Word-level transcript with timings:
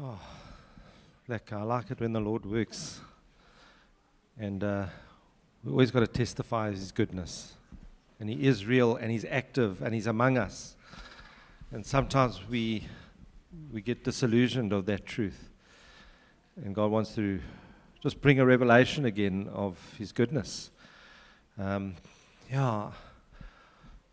Oh, 0.00 0.16
like 1.26 1.52
I 1.52 1.62
like 1.62 1.90
it 1.90 1.98
when 1.98 2.12
the 2.12 2.20
Lord 2.20 2.46
works. 2.46 3.00
And 4.38 4.62
uh, 4.62 4.86
we 5.64 5.72
always 5.72 5.90
got 5.90 6.00
to 6.00 6.06
testify 6.06 6.70
His 6.70 6.92
goodness. 6.92 7.54
And 8.20 8.30
He 8.30 8.46
is 8.46 8.64
real 8.64 8.94
and 8.94 9.10
He's 9.10 9.24
active 9.24 9.82
and 9.82 9.92
He's 9.92 10.06
among 10.06 10.38
us. 10.38 10.76
And 11.72 11.84
sometimes 11.84 12.46
we, 12.48 12.86
we 13.72 13.80
get 13.80 14.04
disillusioned 14.04 14.72
of 14.72 14.86
that 14.86 15.04
truth. 15.04 15.48
And 16.64 16.76
God 16.76 16.92
wants 16.92 17.16
to 17.16 17.40
just 18.00 18.20
bring 18.20 18.38
a 18.38 18.46
revelation 18.46 19.04
again 19.04 19.48
of 19.52 19.76
His 19.98 20.12
goodness. 20.12 20.70
Um, 21.58 21.96
yeah, 22.48 22.92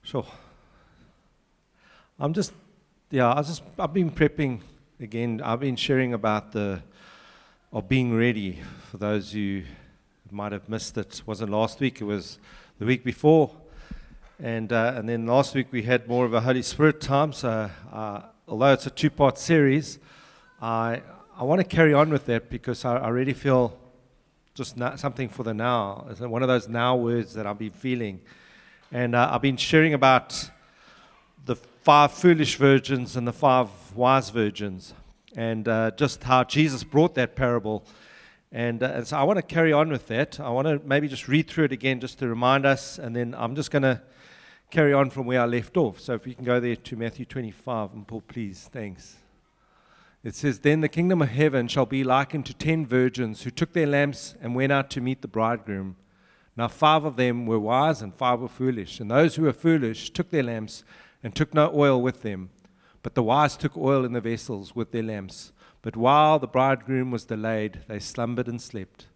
sure. 0.02 0.25
I'm 2.20 2.33
just, 2.33 2.54
yeah, 3.11 3.31
I 3.31 3.43
just, 3.43 3.61
I've 3.77 3.93
been 3.93 4.09
prepping 4.09 4.61
again. 5.00 5.41
I've 5.43 5.59
been 5.59 5.75
sharing 5.75 6.14
about 6.14 6.54
the, 6.54 6.82
of 7.74 7.89
being 7.89 8.15
ready 8.15 8.61
for 8.89 8.97
those 8.97 9.33
who 9.33 9.64
might 10.32 10.54
have 10.54 10.69
missed 10.69 10.97
it. 10.97 11.19
it 11.19 11.21
wasn't 11.25 11.52
last 11.52 11.82
week, 11.82 12.00
it 12.00 12.06
was 12.06 12.39
the 12.79 12.86
week 12.86 13.04
before. 13.04 13.52
And, 14.42 14.71
uh, 14.71 14.93
and 14.96 15.10
then 15.10 15.25
last 15.25 15.54
week 15.54 15.68
we 15.71 15.83
had 15.83 16.07
more 16.07 16.24
of 16.25 16.33
a 16.33 16.39
Holy 16.39 16.61
Spirit 16.61 17.02
time. 17.02 17.33
So, 17.33 17.69
uh, 17.92 18.21
although 18.47 18.71
it's 18.71 18.88
a 18.88 18.89
two 18.89 19.10
part 19.10 19.38
series, 19.38 20.00
I, 20.61 21.02
I 21.38 21.43
want 21.43 21.60
to 21.60 21.68
carry 21.68 21.93
on 21.93 22.10
with 22.10 22.25
that 22.27 22.50
because 22.50 22.86
I, 22.86 22.96
I 22.96 23.10
really 23.10 23.33
feel 23.33 23.77
just 24.54 24.77
something 24.96 25.27
for 25.27 25.43
the 25.43 25.54
now. 25.54 26.07
It's 26.10 26.21
one 26.21 26.41
of 26.41 26.47
those 26.47 26.69
now 26.69 26.96
words 26.96 27.33
that 27.33 27.46
I've 27.46 27.60
been 27.60 27.71
feeling. 27.71 28.21
And 28.93 29.14
uh, 29.14 29.30
I've 29.30 29.41
been 29.41 29.57
sharing 29.57 29.93
about 29.93 30.50
five 31.86 32.12
foolish 32.12 32.56
virgins 32.56 33.16
and 33.16 33.28
the 33.28 33.31
five 33.31 33.70
wise 33.94 34.31
virgins, 34.31 34.95
and 35.36 35.67
uh, 35.67 35.92
just 35.92 36.23
how 36.23 36.44
Jesus 36.44 36.84
brought 36.84 37.14
that 37.14 37.36
parable. 37.36 37.86
And, 38.52 38.81
uh, 38.81 38.88
and 38.88 39.08
so 39.08 39.17
I 39.17 39.23
want 39.23 39.38
to 39.38 39.44
carry 39.44 39.72
on 39.72 39.89
with 39.89 40.08
that. 40.08 40.39
I 40.39 40.50
want 40.50 40.67
to 40.67 40.81
maybe 40.83 41.08
just 41.08 41.27
read 41.27 41.47
through 41.47 41.66
it 41.66 41.72
again 41.72 42.00
just 42.00 42.17
to 42.19 42.27
remind 42.27 42.66
us, 42.66 42.97
and 42.97 43.16
then 43.16 43.36
I'm 43.38 43.55
just 43.55 43.69
going 43.69 43.83
to 43.83 44.02
carry 44.72 44.94
on 44.94 45.11
from 45.11 45.27
where 45.27 45.39
I 45.39 45.45
left 45.45 45.77
off. 45.77 46.00
So 46.00 46.16
if 46.16 46.25
you 46.25 46.33
can 46.33 46.44
go 46.44 46.59
there 46.59 46.75
to 46.75 46.95
Matthew 46.95 47.23
25, 47.23 47.94
and 47.94 48.08
Paul, 48.08 48.22
please, 48.22 48.67
thanks. 48.73 49.17
It 50.23 50.33
says, 50.33 50.61
Then 50.61 50.81
the 50.81 50.89
kingdom 50.89 51.22
of 51.22 51.30
heaven 51.30 51.67
shall 51.67 51.86
be 51.86 52.03
likened 52.03 52.47
to 52.47 52.55
ten 52.55 52.88
virgins 52.88 53.44
who 53.44 53.52
took 53.52 53.73
their 53.73 53.86
lamps 53.86 54.33
and 54.42 54.55
went 54.55 54.72
out 54.72 54.89
to 54.92 55.02
meet 55.02 55.22
the 55.22 55.27
bridegroom. 55.27 55.97
Now 56.58 56.67
five 56.67 57.05
of 57.05 57.16
them 57.16 57.45
were 57.45 57.59
wise 57.59 58.02
and 58.02 58.11
five 58.11 58.39
were 58.39 58.47
foolish. 58.47 58.99
And 58.99 59.11
those 59.11 59.36
who 59.36 59.44
were 59.44 59.53
foolish 59.53 60.09
took 60.09 60.31
their 60.31 60.42
lamps 60.42 60.83
and 61.25 61.33
took 61.33 61.55
no 61.55 61.71
oil 61.73 61.99
with 61.99 62.21
them. 62.21 62.51
But 63.01 63.15
the 63.15 63.23
wise 63.23 63.57
took 63.57 63.75
oil 63.75 64.05
in 64.05 64.13
the 64.13 64.21
vessels 64.21 64.75
with 64.75 64.91
their 64.91 65.01
lamps. 65.01 65.53
But 65.81 65.97
while 65.97 66.37
the 66.37 66.45
bridegroom 66.45 67.09
was 67.09 67.25
delayed, 67.25 67.79
they 67.87 67.97
slumbered 67.97 68.47
and 68.47 68.61
slept. 68.61 69.07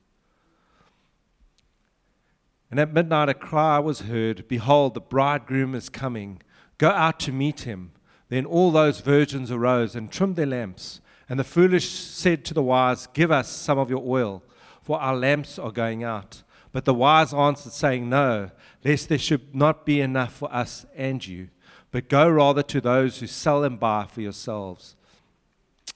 And 2.71 2.80
at 2.80 2.91
midnight 2.91 3.30
a 3.30 3.35
cry 3.35 3.77
was 3.77 4.02
heard 4.02 4.47
Behold, 4.47 4.95
the 4.95 5.02
bridegroom 5.02 5.75
is 5.75 5.87
coming. 5.87 6.41
Go 6.80 6.89
out 6.89 7.19
to 7.21 7.31
meet 7.31 7.61
him. 7.61 7.91
Then 8.30 8.43
all 8.43 8.71
those 8.71 9.02
virgins 9.02 9.52
arose 9.52 9.95
and 9.95 10.11
trimmed 10.11 10.35
their 10.35 10.47
lamps. 10.47 11.02
And 11.30 11.39
the 11.39 11.43
foolish 11.43 11.87
said 11.91 12.43
to 12.45 12.55
the 12.55 12.63
wise, 12.63 13.05
Give 13.13 13.31
us 13.31 13.49
some 13.49 13.77
of 13.77 13.91
your 13.91 14.03
oil, 14.03 14.41
for 14.81 14.99
our 14.99 15.15
lamps 15.15 15.59
are 15.59 15.71
going 15.71 16.03
out. 16.03 16.41
But 16.71 16.85
the 16.85 16.93
wise 16.95 17.35
answered, 17.35 17.73
saying, 17.73 18.09
No, 18.09 18.49
lest 18.83 19.09
there 19.09 19.19
should 19.19 19.53
not 19.53 19.85
be 19.85 20.02
enough 20.02 20.33
for 20.33 20.52
us 20.52 20.87
and 20.95 21.25
you 21.25 21.49
but 21.92 22.09
go 22.09 22.30
rather 22.30 22.64
to 22.64 22.82
those 22.82 23.20
who 23.20 23.28
sell 23.28 23.64
and 23.64 23.80
buy 23.80 24.06
for 24.06 24.22
yourselves. 24.22 24.95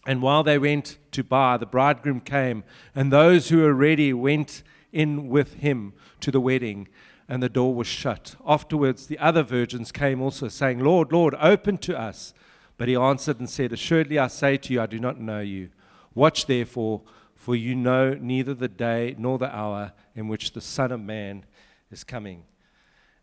And 0.05 0.21
while 0.21 0.43
they 0.43 0.57
went 0.57 0.97
to 1.11 1.23
buy, 1.23 1.57
the 1.57 1.65
bridegroom 1.65 2.21
came, 2.21 2.63
and 2.93 3.11
those 3.11 3.49
who 3.49 3.59
were 3.59 3.73
ready 3.73 4.11
went 4.13 4.63
in 4.91 5.29
with 5.29 5.55
him 5.55 5.93
to 6.19 6.31
the 6.31 6.41
wedding, 6.41 6.87
and 7.29 7.41
the 7.41 7.49
door 7.49 7.73
was 7.73 7.87
shut. 7.87 8.35
Afterwards, 8.45 9.07
the 9.07 9.19
other 9.19 9.43
virgins 9.43 9.91
came 9.91 10.21
also, 10.21 10.49
saying, 10.49 10.79
Lord, 10.79 11.11
Lord, 11.11 11.35
open 11.39 11.77
to 11.79 11.97
us. 11.97 12.33
But 12.77 12.89
he 12.89 12.95
answered 12.95 13.39
and 13.39 13.49
said, 13.49 13.71
Assuredly 13.71 14.19
I 14.19 14.27
say 14.27 14.57
to 14.57 14.73
you, 14.73 14.81
I 14.81 14.87
do 14.87 14.99
not 14.99 15.19
know 15.19 15.39
you. 15.39 15.69
Watch 16.15 16.47
therefore, 16.47 17.01
for 17.35 17.55
you 17.55 17.75
know 17.75 18.13
neither 18.13 18.53
the 18.53 18.67
day 18.67 19.15
nor 19.17 19.37
the 19.37 19.53
hour 19.55 19.93
in 20.15 20.27
which 20.27 20.53
the 20.53 20.61
Son 20.61 20.91
of 20.91 20.99
Man 20.99 21.45
is 21.91 22.03
coming. 22.03 22.43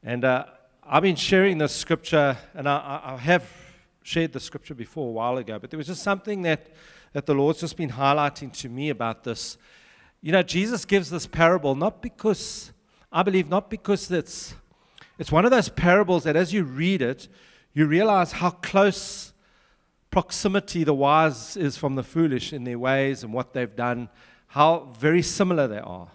And 0.03 0.25
uh, 0.25 0.47
I've 0.83 1.03
been 1.03 1.17
sharing 1.17 1.59
this 1.59 1.75
scripture, 1.75 2.37
and 2.55 2.69
I, 2.69 3.01
I, 3.05 3.17
have 3.19 3.45
shared 4.03 4.33
the 4.33 4.41
scripture 4.41 4.75
before 4.75 5.09
a 5.09 5.13
while 5.13 5.37
ago, 5.37 5.59
but 5.59 5.71
there 5.71 5.79
was 5.79 5.87
just 5.87 6.03
something 6.03 6.43
that, 6.43 6.69
that 7.13 7.27
the 7.27 7.35
Lord's 7.35 7.61
just 7.61 7.77
been 7.77 7.91
highlighting 7.91 8.53
to 8.61 8.69
me 8.69 8.89
about 8.89 9.23
this. 9.23 9.59
You 10.23 10.33
know, 10.33 10.43
Jesus 10.43 10.85
gives 10.85 11.11
this 11.11 11.27
parable 11.27 11.75
not 11.75 12.01
because, 12.01 12.73
I 13.13 13.23
believe, 13.23 13.49
not 13.49 13.71
because 13.71 14.11
it's, 14.11 14.55
it's 15.19 15.31
one 15.31 15.45
of 15.45 15.51
those 15.51 15.69
parables 15.69 16.25
that 16.25 16.35
as 16.35 16.53
you 16.53 16.65
read 16.65 17.03
it, 17.03 17.29
you 17.73 17.87
realize 17.87 18.33
how 18.33 18.51
close 18.51 19.33
proximity 20.11 20.83
the 20.83 20.95
wise 20.95 21.57
is 21.57 21.77
from 21.77 21.95
the 21.95 22.03
foolish 22.03 22.53
in 22.53 22.65
their 22.65 22.79
ways 22.79 23.23
and 23.23 23.33
what 23.33 23.53
they've 23.53 23.77
done, 23.77 24.09
how 24.49 24.89
very 24.99 25.23
similar 25.23 25.69
they 25.69 25.79
are. 25.79 26.09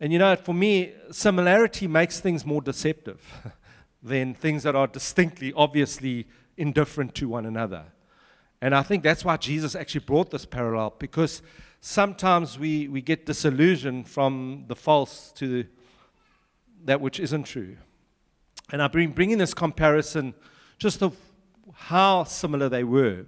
And 0.00 0.12
you 0.12 0.18
know, 0.18 0.34
for 0.36 0.52
me, 0.52 0.92
similarity 1.12 1.86
makes 1.86 2.20
things 2.20 2.44
more 2.44 2.60
deceptive. 2.60 3.22
than 4.02 4.34
things 4.34 4.62
that 4.64 4.74
are 4.74 4.86
distinctly, 4.86 5.52
obviously 5.54 6.26
indifferent 6.56 7.14
to 7.14 7.28
one 7.28 7.46
another. 7.46 7.84
And 8.60 8.74
I 8.74 8.82
think 8.82 9.02
that's 9.02 9.24
why 9.24 9.36
Jesus 9.36 9.74
actually 9.74 10.04
brought 10.04 10.30
this 10.30 10.44
parallel, 10.44 10.94
because 10.98 11.42
sometimes 11.80 12.58
we, 12.58 12.88
we 12.88 13.00
get 13.00 13.26
disillusioned 13.26 14.08
from 14.08 14.64
the 14.68 14.76
false 14.76 15.32
to 15.36 15.66
that 16.84 17.00
which 17.00 17.20
isn't 17.20 17.44
true. 17.44 17.76
And 18.72 18.82
I've 18.82 18.92
been 18.92 19.12
bringing 19.12 19.38
this 19.38 19.54
comparison 19.54 20.34
just 20.78 21.02
of 21.02 21.16
how 21.74 22.24
similar 22.24 22.68
they 22.68 22.84
were, 22.84 23.24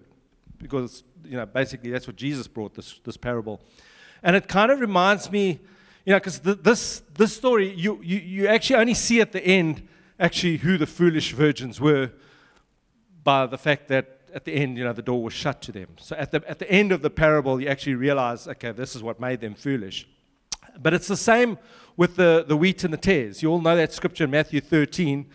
because, 0.59 1.05
you 1.25 1.37
know, 1.37 1.47
basically 1.47 1.91
that's 1.91 2.07
what 2.07 2.17
Jesus 2.17 2.49
brought, 2.49 2.75
this, 2.75 3.01
this 3.05 3.17
parable. 3.17 3.61
And 4.23 4.37
it 4.37 4.49
kind 4.49 4.71
of 4.73 4.81
reminds 4.81 5.31
me, 5.31 5.61
you 6.05 6.13
know, 6.13 6.19
because 6.19 6.41
this, 6.41 7.03
this 7.15 7.37
story, 7.37 7.73
you, 7.75 8.01
you, 8.03 8.19
you 8.19 8.47
actually 8.49 8.77
only 8.77 8.95
see 8.95 9.21
at 9.21 9.33
the 9.33 9.45
end 9.45 9.87
actually 10.19 10.59
who 10.59 10.79
the 10.79 10.87
foolish 10.87 11.33
virgins 11.33 11.81
were 11.81 12.11
by 13.23 13.47
the 13.47 13.59
fact 13.59 13.89
that 13.89 14.21
at 14.35 14.45
the 14.45 14.53
end, 14.53 14.77
you 14.77 14.85
know, 14.85 14.93
the 14.93 15.03
door 15.03 15.23
was 15.23 15.33
shut 15.33 15.63
to 15.63 15.73
them. 15.73 15.89
So 15.99 16.17
at 16.17 16.33
the, 16.33 16.43
at 16.49 16.59
the 16.59 16.71
end 16.71 16.93
of 16.93 17.03
the 17.03 17.11
parable, 17.11 17.61
you 17.61 17.69
actually 17.69 17.95
realize, 17.95 18.49
okay, 18.49 18.73
this 18.73 18.97
is 18.97 19.03
what 19.03 19.21
made 19.21 19.41
them 19.41 19.55
foolish. 19.55 20.09
But 20.81 20.93
it's 20.93 21.07
the 21.07 21.17
same 21.17 21.57
with 21.97 22.17
the, 22.17 22.45
the 22.47 22.57
wheat 22.57 22.83
and 22.83 22.93
the 22.93 22.99
tares. 22.99 23.43
You 23.43 23.51
all 23.51 23.61
know 23.61 23.77
that 23.77 23.93
scripture 23.93 24.25
in 24.25 24.31
Matthew 24.31 24.61
13. 24.61 25.27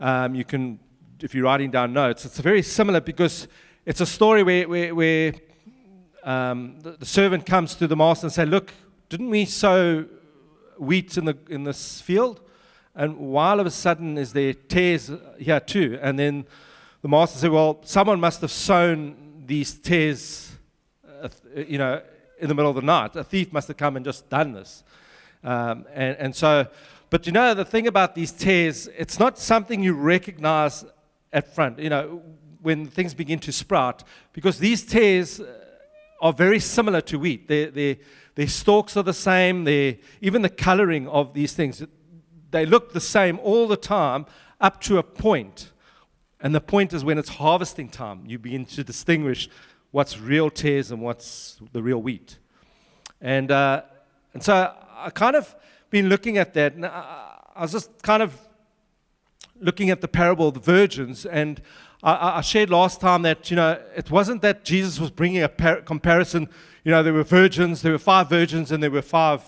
Um, 0.00 0.34
you 0.34 0.44
can, 0.44 0.78
if 1.20 1.34
you're 1.34 1.44
writing 1.44 1.70
down 1.70 1.94
notes, 1.94 2.26
it's 2.26 2.38
very 2.38 2.62
similar 2.62 3.00
because 3.00 3.48
it's 3.86 4.02
a 4.02 4.06
story 4.06 4.42
where, 4.42 4.68
where, 4.68 4.94
where 4.94 5.32
um, 6.22 6.78
the, 6.80 6.92
the 6.92 7.06
servant 7.06 7.46
comes 7.46 7.74
to 7.76 7.86
the 7.86 7.96
master 7.96 8.26
and 8.26 8.32
say, 8.32 8.44
look, 8.44 8.70
didn't 9.08 9.30
we 9.30 9.46
sow 9.46 10.04
wheat 10.78 11.16
in, 11.16 11.24
the, 11.24 11.38
in 11.48 11.64
this 11.64 12.02
field? 12.02 12.40
And 12.96 13.18
while 13.18 13.60
of 13.60 13.66
a 13.66 13.70
sudden 13.70 14.16
is 14.16 14.32
there 14.32 14.54
tares 14.54 15.10
here 15.38 15.60
too? 15.60 15.98
And 16.00 16.18
then 16.18 16.46
the 17.02 17.08
master 17.08 17.38
said, 17.38 17.50
Well, 17.50 17.78
someone 17.84 18.18
must 18.18 18.40
have 18.40 18.50
sown 18.50 19.44
these 19.44 19.74
tares, 19.74 20.56
uh, 21.22 21.28
you 21.54 21.76
know, 21.76 22.00
in 22.40 22.48
the 22.48 22.54
middle 22.54 22.70
of 22.70 22.76
the 22.76 22.82
night. 22.82 23.14
A 23.14 23.22
thief 23.22 23.52
must 23.52 23.68
have 23.68 23.76
come 23.76 23.96
and 23.96 24.04
just 24.04 24.28
done 24.30 24.52
this. 24.52 24.82
Um, 25.44 25.84
and, 25.92 26.16
and 26.16 26.34
so, 26.34 26.66
but 27.10 27.26
you 27.26 27.32
know, 27.32 27.52
the 27.52 27.64
thing 27.64 27.86
about 27.86 28.14
these 28.14 28.32
tares, 28.32 28.88
it's 28.96 29.18
not 29.18 29.38
something 29.38 29.82
you 29.82 29.92
recognize 29.92 30.84
at 31.32 31.54
front, 31.54 31.78
you 31.78 31.90
know, 31.90 32.22
when 32.62 32.86
things 32.86 33.14
begin 33.14 33.38
to 33.40 33.52
sprout, 33.52 34.02
because 34.32 34.58
these 34.58 34.84
tares 34.84 35.40
are 36.20 36.32
very 36.32 36.58
similar 36.58 37.00
to 37.02 37.18
wheat. 37.18 37.46
Their, 37.46 37.70
their, 37.70 37.96
their 38.34 38.48
stalks 38.48 38.96
are 38.96 39.02
the 39.02 39.14
same, 39.14 39.68
even 40.20 40.42
the 40.42 40.48
coloring 40.48 41.08
of 41.08 41.34
these 41.34 41.52
things 41.52 41.84
they 42.50 42.66
look 42.66 42.92
the 42.92 43.00
same 43.00 43.38
all 43.42 43.66
the 43.66 43.76
time 43.76 44.26
up 44.60 44.80
to 44.82 44.98
a 44.98 45.02
point. 45.02 45.72
And 46.40 46.54
the 46.54 46.60
point 46.60 46.92
is 46.92 47.04
when 47.04 47.18
it's 47.18 47.28
harvesting 47.28 47.88
time, 47.88 48.22
you 48.26 48.38
begin 48.38 48.66
to 48.66 48.84
distinguish 48.84 49.48
what's 49.90 50.18
real 50.18 50.50
tares 50.50 50.90
and 50.90 51.00
what's 51.00 51.58
the 51.72 51.82
real 51.82 52.02
wheat. 52.02 52.38
And, 53.20 53.50
uh, 53.50 53.82
and 54.34 54.42
so 54.42 54.74
I 54.94 55.10
kind 55.10 55.36
of 55.36 55.54
been 55.90 56.08
looking 56.08 56.36
at 56.38 56.54
that, 56.54 56.74
and 56.74 56.84
I, 56.84 57.38
I, 57.54 57.62
was 57.62 57.72
just 57.72 58.02
kind 58.02 58.22
of 58.22 58.38
looking 59.58 59.90
at 59.90 60.00
the 60.00 60.08
parable 60.08 60.48
of 60.48 60.54
the 60.54 60.60
virgins, 60.60 61.24
and 61.24 61.62
I, 62.02 62.38
I, 62.38 62.40
shared 62.42 62.68
last 62.70 63.00
time 63.00 63.22
that, 63.22 63.50
you 63.50 63.56
know, 63.56 63.80
it 63.96 64.10
wasn't 64.10 64.42
that 64.42 64.64
Jesus 64.64 64.98
was 64.98 65.10
bringing 65.10 65.42
a 65.42 65.48
par- 65.48 65.80
comparison. 65.80 66.48
You 66.84 66.90
know, 66.90 67.02
there 67.02 67.12
were 67.12 67.22
virgins, 67.22 67.82
there 67.82 67.92
were 67.92 67.98
five 67.98 68.28
virgins, 68.28 68.70
and 68.70 68.82
there 68.82 68.90
were 68.90 69.02
five 69.02 69.42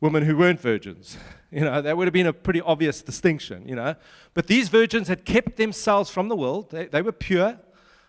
women 0.00 0.24
who 0.24 0.36
weren't 0.36 0.60
virgins. 0.60 1.16
You 1.54 1.60
know, 1.60 1.80
that 1.80 1.96
would 1.96 2.08
have 2.08 2.12
been 2.12 2.26
a 2.26 2.32
pretty 2.32 2.60
obvious 2.60 3.00
distinction, 3.00 3.68
you 3.68 3.76
know. 3.76 3.94
But 4.34 4.48
these 4.48 4.68
virgins 4.68 5.06
had 5.06 5.24
kept 5.24 5.56
themselves 5.56 6.10
from 6.10 6.28
the 6.28 6.34
world. 6.34 6.72
They, 6.72 6.86
they 6.86 7.00
were 7.00 7.12
pure. 7.12 7.56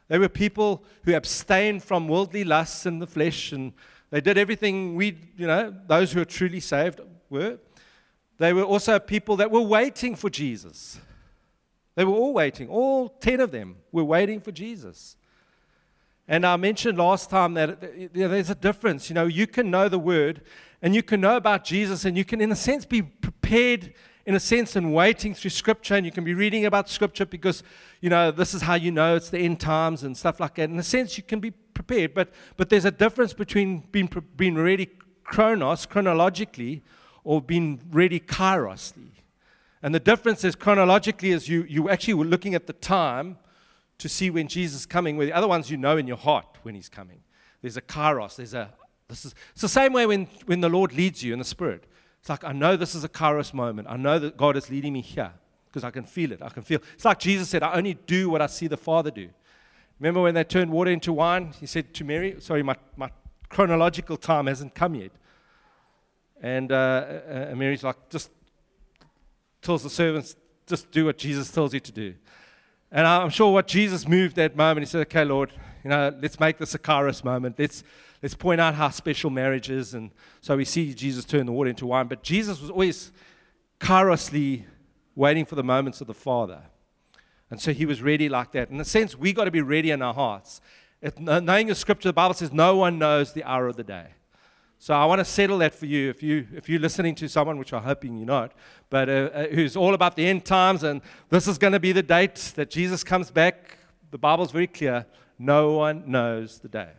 They 0.08 0.18
were 0.18 0.30
people 0.30 0.84
who 1.04 1.14
abstained 1.14 1.84
from 1.84 2.08
worldly 2.08 2.44
lusts 2.44 2.88
in 2.88 2.98
the 2.98 3.06
flesh, 3.06 3.52
and 3.52 3.74
they 4.10 4.20
did 4.20 4.40
everything 4.40 4.96
we, 4.96 5.20
you 5.38 5.46
know, 5.46 5.72
those 5.86 6.12
who 6.12 6.22
are 6.22 6.26
truly 6.26 6.60
saved 6.60 7.02
were. 7.30 7.60
They 8.40 8.52
were 8.52 8.64
also 8.64 8.98
people 8.98 9.36
that 9.36 9.52
were 9.52 9.62
waiting 9.62 10.16
for 10.16 10.32
Jesus. 10.32 11.00
They 11.94 12.04
were 12.04 12.16
all 12.16 12.34
waiting. 12.34 12.68
All 12.68 13.10
10 13.10 13.42
of 13.42 13.52
them 13.52 13.78
were 13.92 14.04
waiting 14.04 14.42
for 14.42 14.52
Jesus. 14.52 15.18
And 16.28 16.48
I 16.48 16.56
mentioned 16.56 16.98
last 16.98 17.30
time 17.30 17.54
that 17.54 18.12
there's 18.12 18.50
a 18.50 18.56
difference. 18.56 19.08
You 19.08 19.14
know, 19.14 19.28
you 19.28 19.46
can 19.46 19.70
know 19.70 19.88
the 19.88 20.00
word 20.00 20.42
and 20.81 20.94
you 20.94 21.04
can 21.04 21.22
know 21.22 21.38
about 21.38 21.63
Jesus 21.63 22.06
and 22.06 22.18
you 22.18 22.25
can, 22.25 22.42
in 22.42 22.51
a 22.51 22.56
sense, 22.56 22.86
be 22.86 23.01
prepared, 23.01 23.94
in 24.25 24.36
a 24.36 24.39
sense, 24.39 24.75
and 24.75 24.94
waiting 24.94 25.33
through 25.33 25.51
scripture. 25.51 25.95
And 25.95 26.06
you 26.06 26.12
can 26.12 26.24
be 26.24 26.33
reading 26.33 26.66
about 26.66 26.89
scripture 26.89 27.25
because, 27.25 27.63
you 28.01 28.10
know, 28.10 28.31
this 28.31 28.54
is 28.54 28.62
how 28.62 28.75
you 28.75 28.92
know 28.92 29.16
it's 29.16 29.30
the 29.30 29.39
end 29.39 29.60
times 29.60 30.04
and 30.04 30.16
stuff 30.16 30.39
like 30.39 30.56
that. 30.56 30.69
In 30.69 30.77
a 30.77 30.83
sense, 30.83 31.18
you 31.18 31.24
can 31.24 31.39
be 31.39 31.51
prepared. 31.51 32.13
But, 32.13 32.30
but 32.57 32.69
there's 32.69 32.86
a 32.86 32.92
difference 32.92 33.33
between 33.33 33.83
being, 33.92 34.10
being 34.36 34.56
ready 34.56 34.89
chronos, 35.24 35.86
chronologically, 35.86 36.83
or 37.24 37.42
being 37.42 37.81
ready 37.92 38.19
kairosly. 38.19 39.10
And 39.81 39.94
the 39.94 40.00
difference 40.00 40.44
is 40.44 40.56
chronologically 40.56 41.31
is 41.31 41.50
you, 41.50 41.63
you 41.63 41.89
actually 41.89 42.16
were 42.16 42.25
looking 42.25 42.56
at 42.56 42.68
the 42.68 42.74
time 42.74 43.38
to 43.98 44.10
see 44.10 44.30
when 44.30 44.48
Jesus 44.48 44.81
is 44.81 44.86
coming, 44.86 45.18
where 45.18 45.25
the 45.25 45.33
other 45.33 45.48
ones 45.48 45.69
you 45.69 45.77
know 45.77 45.98
in 45.98 46.07
your 46.07 46.18
heart 46.18 46.57
when 46.63 46.75
he's 46.75 46.89
coming. 46.89 47.22
There's 47.62 47.77
a 47.77 47.81
kairos, 47.81 48.36
there's 48.36 48.54
a 48.54 48.72
this 49.07 49.25
is 49.25 49.36
it's 49.52 49.62
the 49.62 49.69
same 49.69 49.94
way 49.94 50.06
when, 50.06 50.28
when 50.46 50.62
the 50.62 50.69
Lord 50.69 50.94
leads 50.94 51.24
you 51.24 51.34
in 51.34 51.40
the 51.40 51.46
Spirit. 51.46 51.86
It's 52.19 52.30
like 52.30 52.44
I 52.44 52.54
know 52.54 52.75
this 52.75 52.96
is 52.96 53.04
a 53.04 53.10
kairos 53.10 53.54
moment. 53.54 53.88
I 53.90 53.98
know 53.98 54.18
that 54.19 54.38
God 54.38 54.57
is 54.57 54.69
leading 54.69 54.94
me 54.94 55.02
here 55.02 55.31
because 55.68 55.84
I 55.84 55.92
can 55.92 56.06
feel 56.06 56.31
it. 56.31 56.42
I 56.42 56.50
can 56.50 56.63
feel 56.63 56.80
it's 56.94 57.06
like 57.06 57.19
Jesus 57.19 57.50
said, 57.50 57.63
I 57.63 57.74
only 57.74 57.94
do 57.94 58.30
what 58.30 58.42
I 58.42 58.48
see 58.48 58.68
the 58.68 58.78
Father 58.78 59.12
do. 59.12 59.30
Remember 60.00 60.22
when 60.22 60.34
they 60.34 60.44
turned 60.44 60.72
water 60.72 60.92
into 60.92 61.13
wine? 61.13 61.54
He 61.60 61.66
said 61.66 61.94
to 61.94 62.04
Mary, 62.04 62.36
sorry, 62.40 62.63
my, 62.63 62.75
my 62.98 63.10
chronological 63.50 64.18
time 64.18 64.48
hasn't 64.48 64.75
come 64.75 64.96
yet. 64.96 65.12
And 66.42 66.72
uh, 66.72 66.75
uh, 66.75 67.54
Mary's 67.56 67.84
like, 67.84 68.10
just 68.10 68.30
tells 69.62 69.84
the 69.84 69.90
servants, 69.90 70.36
just 70.68 70.92
do 70.92 71.06
what 71.06 71.18
Jesus 71.18 71.50
tells 71.50 71.74
you 71.74 71.80
to 71.80 71.92
do. 71.92 72.13
And 72.92 73.08
I'm 73.08 73.30
sure 73.30 73.54
what 73.54 73.68
Jesus 73.68 74.08
moved 74.08 74.36
that 74.36 74.56
moment, 74.56 74.86
he 74.86 74.90
said, 74.90 75.01
okay, 75.01 75.25
Lord, 75.25 75.51
you 75.84 75.90
know, 75.90 76.13
let's 76.22 76.40
make 76.40 76.58
this 76.58 76.75
a 76.75 76.80
kairos 76.80 77.24
moment. 77.24 77.58
Let's, 77.58 77.84
let's 78.25 78.33
point 78.33 78.60
out 78.60 78.74
how 78.74 78.89
special 78.89 79.30
marriage 79.30 79.69
is. 79.69 79.94
And 79.94 80.10
so 80.42 80.57
we 80.57 80.66
see 80.66 80.95
Jesus 80.95 81.25
turn 81.25 81.45
the 81.45 81.51
water 81.51 81.69
into 81.69 81.86
wine. 81.86 82.07
But 82.07 82.24
Jesus 82.24 82.60
was 82.60 82.72
always 82.72 83.12
kairosly 83.80 84.63
waiting 85.13 85.45
for 85.45 85.54
the 85.54 85.63
moments 85.63 86.01
of 86.01 86.07
the 86.07 86.16
Father. 86.16 86.63
And 87.51 87.62
so 87.62 87.72
he 87.72 87.86
was 87.86 88.01
ready 88.01 88.27
like 88.27 88.51
that. 88.54 88.72
In 88.72 88.80
a 88.80 88.83
sense, 88.83 89.16
we 89.16 89.31
got 89.31 89.44
to 89.44 89.51
be 89.51 89.62
ready 89.62 89.92
in 89.92 90.01
our 90.01 90.16
hearts. 90.16 90.60
If, 91.04 91.19
knowing 91.19 91.68
the 91.68 91.75
scripture, 91.75 92.10
the 92.10 92.13
Bible 92.13 92.33
says 92.33 92.51
no 92.51 92.75
one 92.75 92.98
knows 92.98 93.31
the 93.31 93.44
hour 93.44 93.68
of 93.68 93.75
the 93.75 93.83
day. 93.83 94.07
So 94.80 94.95
I 94.95 95.06
want 95.06 95.19
to 95.19 95.25
settle 95.25 95.60
that 95.60 95.75
for 95.75 95.86
you. 95.86 96.10
If, 96.10 96.24
you. 96.24 96.48
if 96.56 96.68
you're 96.68 96.80
listening 96.80 97.13
to 97.16 97.30
someone, 97.30 97.60
which 97.60 97.74
I'm 97.74 97.83
hoping 97.83 98.18
you're 98.18 98.25
not, 98.25 98.54
but 98.89 99.07
uh, 99.07 99.12
uh, 99.12 99.48
who's 99.50 99.77
all 99.77 99.94
about 99.94 100.16
the 100.16 100.25
end 100.25 100.45
times 100.45 100.81
and 100.81 101.01
this 101.30 101.48
is 101.48 101.60
going 101.60 101.74
to 101.74 101.80
be 101.80 101.92
the 101.92 102.01
date 102.01 102.54
that 102.56 102.72
Jesus 102.72 103.04
comes 103.04 103.30
back, 103.30 103.77
the 104.10 104.18
Bible's 104.18 104.51
very 104.51 104.66
clear. 104.66 105.06
No 105.38 105.74
one 105.74 106.10
knows 106.10 106.57
the 106.57 106.69
day. 106.69 106.89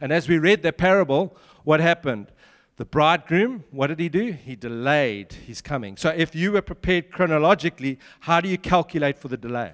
And 0.00 0.12
as 0.12 0.28
we 0.28 0.38
read 0.38 0.62
the 0.62 0.72
parable, 0.72 1.36
what 1.64 1.80
happened? 1.80 2.28
The 2.76 2.84
bridegroom, 2.84 3.64
what 3.70 3.88
did 3.88 3.98
he 3.98 4.08
do? 4.08 4.32
He 4.32 4.54
delayed 4.54 5.32
his 5.32 5.60
coming. 5.60 5.96
So 5.96 6.10
if 6.10 6.34
you 6.34 6.52
were 6.52 6.62
prepared 6.62 7.10
chronologically, 7.10 7.98
how 8.20 8.40
do 8.40 8.48
you 8.48 8.58
calculate 8.58 9.18
for 9.18 9.28
the 9.28 9.36
delay? 9.36 9.72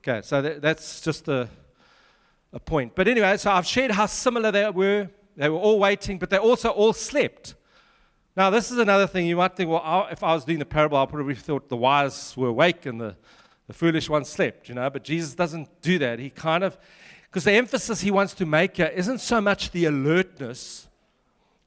Okay, 0.00 0.22
so 0.22 0.42
that, 0.42 0.60
that's 0.60 1.00
just 1.00 1.28
a, 1.28 1.48
a 2.52 2.58
point. 2.58 2.94
But 2.96 3.06
anyway, 3.06 3.36
so 3.36 3.50
I've 3.52 3.66
shared 3.66 3.92
how 3.92 4.06
similar 4.06 4.50
they 4.50 4.68
were 4.70 5.08
they 5.36 5.50
were 5.50 5.58
all 5.58 5.78
waiting, 5.78 6.18
but 6.18 6.30
they 6.30 6.38
also 6.38 6.70
all 6.70 6.92
slept. 6.92 7.54
Now, 8.36 8.50
this 8.50 8.70
is 8.70 8.78
another 8.78 9.06
thing 9.06 9.26
you 9.26 9.36
might 9.36 9.54
think, 9.54 9.70
well, 9.70 10.08
if 10.10 10.22
I 10.22 10.34
was 10.34 10.44
doing 10.44 10.58
the 10.58 10.66
parable, 10.66 10.98
I 10.98 11.06
probably 11.06 11.34
thought 11.34 11.68
the 11.68 11.76
wise 11.76 12.36
were 12.36 12.48
awake 12.48 12.86
and 12.86 13.00
the, 13.00 13.16
the 13.66 13.72
foolish 13.72 14.08
ones 14.08 14.28
slept, 14.28 14.68
you 14.68 14.74
know. 14.74 14.88
But 14.90 15.04
Jesus 15.04 15.34
doesn't 15.34 15.82
do 15.82 15.98
that. 15.98 16.18
He 16.18 16.30
kind 16.30 16.64
of, 16.64 16.78
because 17.36 17.44
the 17.44 17.52
emphasis 17.52 18.00
he 18.00 18.10
wants 18.10 18.32
to 18.32 18.46
make 18.46 18.78
here 18.78 18.86
isn't 18.86 19.18
so 19.18 19.42
much 19.42 19.70
the 19.70 19.84
alertness 19.84 20.88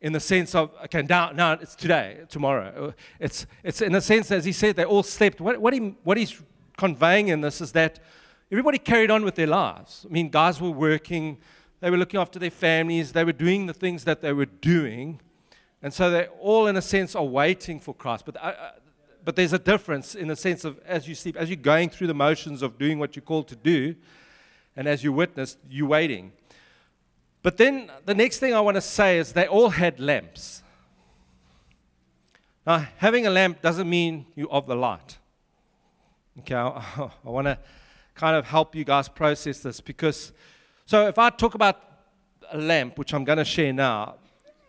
in 0.02 0.14
the 0.14 0.20
sense 0.20 0.56
of, 0.56 0.72
okay, 0.86 1.04
now, 1.04 1.30
now 1.30 1.52
it's 1.52 1.76
today, 1.76 2.22
tomorrow. 2.28 2.92
It's, 3.20 3.46
it's 3.64 3.80
in 3.80 3.94
a 3.94 4.02
sense, 4.02 4.32
as 4.32 4.46
he 4.46 4.52
said, 4.52 4.76
they 4.76 4.84
all 4.84 5.04
slept. 5.04 5.40
What, 5.40 5.62
what, 5.62 5.76
he, 5.76 5.94
what 6.04 6.18
he's 6.18 6.42
conveying 6.76 7.28
in 7.28 7.42
this 7.42 7.62
is 7.62 7.72
that 7.74 8.00
everybody 8.52 8.80
carried 8.80 9.12
on 9.12 9.24
with 9.24 9.36
their 9.36 9.46
lives. 9.46 10.08
I 10.10 10.12
mean, 10.12 10.30
guys 10.30 10.60
were 10.60 10.72
working 10.72 11.38
they 11.82 11.92
were 11.92 11.98
looking 11.98 12.20
after 12.20 12.40
their 12.40 12.50
families. 12.50 13.12
They 13.12 13.24
were 13.24 13.32
doing 13.32 13.68
the 13.68 13.74
things 13.76 14.06
that 14.06 14.22
they 14.22 14.34
were 14.34 14.48
doing. 14.48 15.22
And 15.84 15.94
so 15.94 16.10
they 16.10 16.26
all, 16.40 16.66
in 16.66 16.78
a 16.78 16.82
sense, 16.82 17.16
are 17.16 17.24
waiting 17.24 17.80
for 17.80 17.94
Christ. 17.94 18.26
But, 18.26 18.38
uh, 18.38 18.40
uh, 18.40 18.72
but 19.24 19.36
there's 19.36 19.54
a 19.54 19.60
difference 19.60 20.16
in 20.16 20.30
the 20.30 20.36
sense 20.36 20.66
of 20.66 20.80
as 20.80 21.08
you 21.08 21.14
sleep, 21.14 21.36
as 21.38 21.48
you're 21.48 21.58
going 21.58 21.90
through 21.90 22.08
the 22.08 22.16
motions 22.16 22.64
of 22.64 22.80
doing 22.80 22.98
what 22.98 23.16
you're 23.16 23.22
called 23.22 23.48
to 23.50 23.56
do, 23.56 23.96
and 24.80 24.88
as 24.88 25.04
you 25.04 25.12
witnessed, 25.12 25.58
you're 25.70 25.90
waiting. 25.90 26.32
But 27.44 27.58
then 27.58 27.92
the 28.06 28.16
next 28.16 28.40
thing 28.40 28.54
I 28.54 28.62
want 28.62 28.76
to 28.76 28.82
say 28.82 29.18
is 29.18 29.34
they 29.34 29.46
all 29.46 29.72
had 29.72 30.00
lamps. 30.00 30.64
Now, 32.66 32.88
having 32.96 33.28
a 33.28 33.30
lamp 33.30 33.62
doesn't 33.62 33.90
mean 33.90 34.26
you're 34.36 34.50
of 34.50 34.68
the 34.68 34.76
light. 34.76 35.18
Okay, 36.40 36.56
I, 36.56 36.82
I 37.26 37.30
want 37.30 37.48
to 37.48 37.58
kind 38.16 38.38
of 38.38 38.46
help 38.46 38.74
you 38.74 38.86
guys 38.86 39.10
process 39.10 39.60
this 39.60 39.82
because 39.82 40.32
so 40.86 41.10
if 41.10 41.20
I 41.20 41.30
talk 41.30 41.56
about 41.56 41.82
a 42.50 42.58
lamp, 42.58 42.98
which 42.98 43.14
I'm 43.14 43.26
going 43.26 43.38
to 43.38 43.44
share 43.44 43.74
now, 43.74 44.16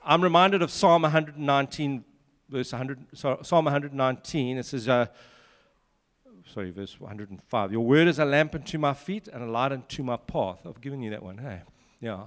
I'm 0.04 0.22
reminded 0.22 0.60
of 0.60 0.72
Psalm 0.72 1.02
119, 1.02 2.04
verse 2.48 2.72
100, 2.72 3.06
Psalm 3.14 3.64
119. 3.64 4.58
It 4.58 4.66
says, 4.66 4.88
uh, 4.88 5.06
sorry, 6.52 6.70
verse 6.70 7.00
105. 7.00 7.72
Your 7.72 7.80
word 7.80 8.08
is 8.08 8.18
a 8.18 8.24
lamp 8.24 8.54
unto 8.54 8.78
my 8.78 8.94
feet 8.94 9.28
and 9.28 9.42
a 9.42 9.46
light 9.46 9.72
unto 9.72 10.02
my 10.02 10.16
path. 10.16 10.58
I've 10.66 10.80
given 10.80 11.02
you 11.02 11.10
that 11.10 11.22
one, 11.22 11.38
hey? 11.38 11.60
Yeah. 12.00 12.24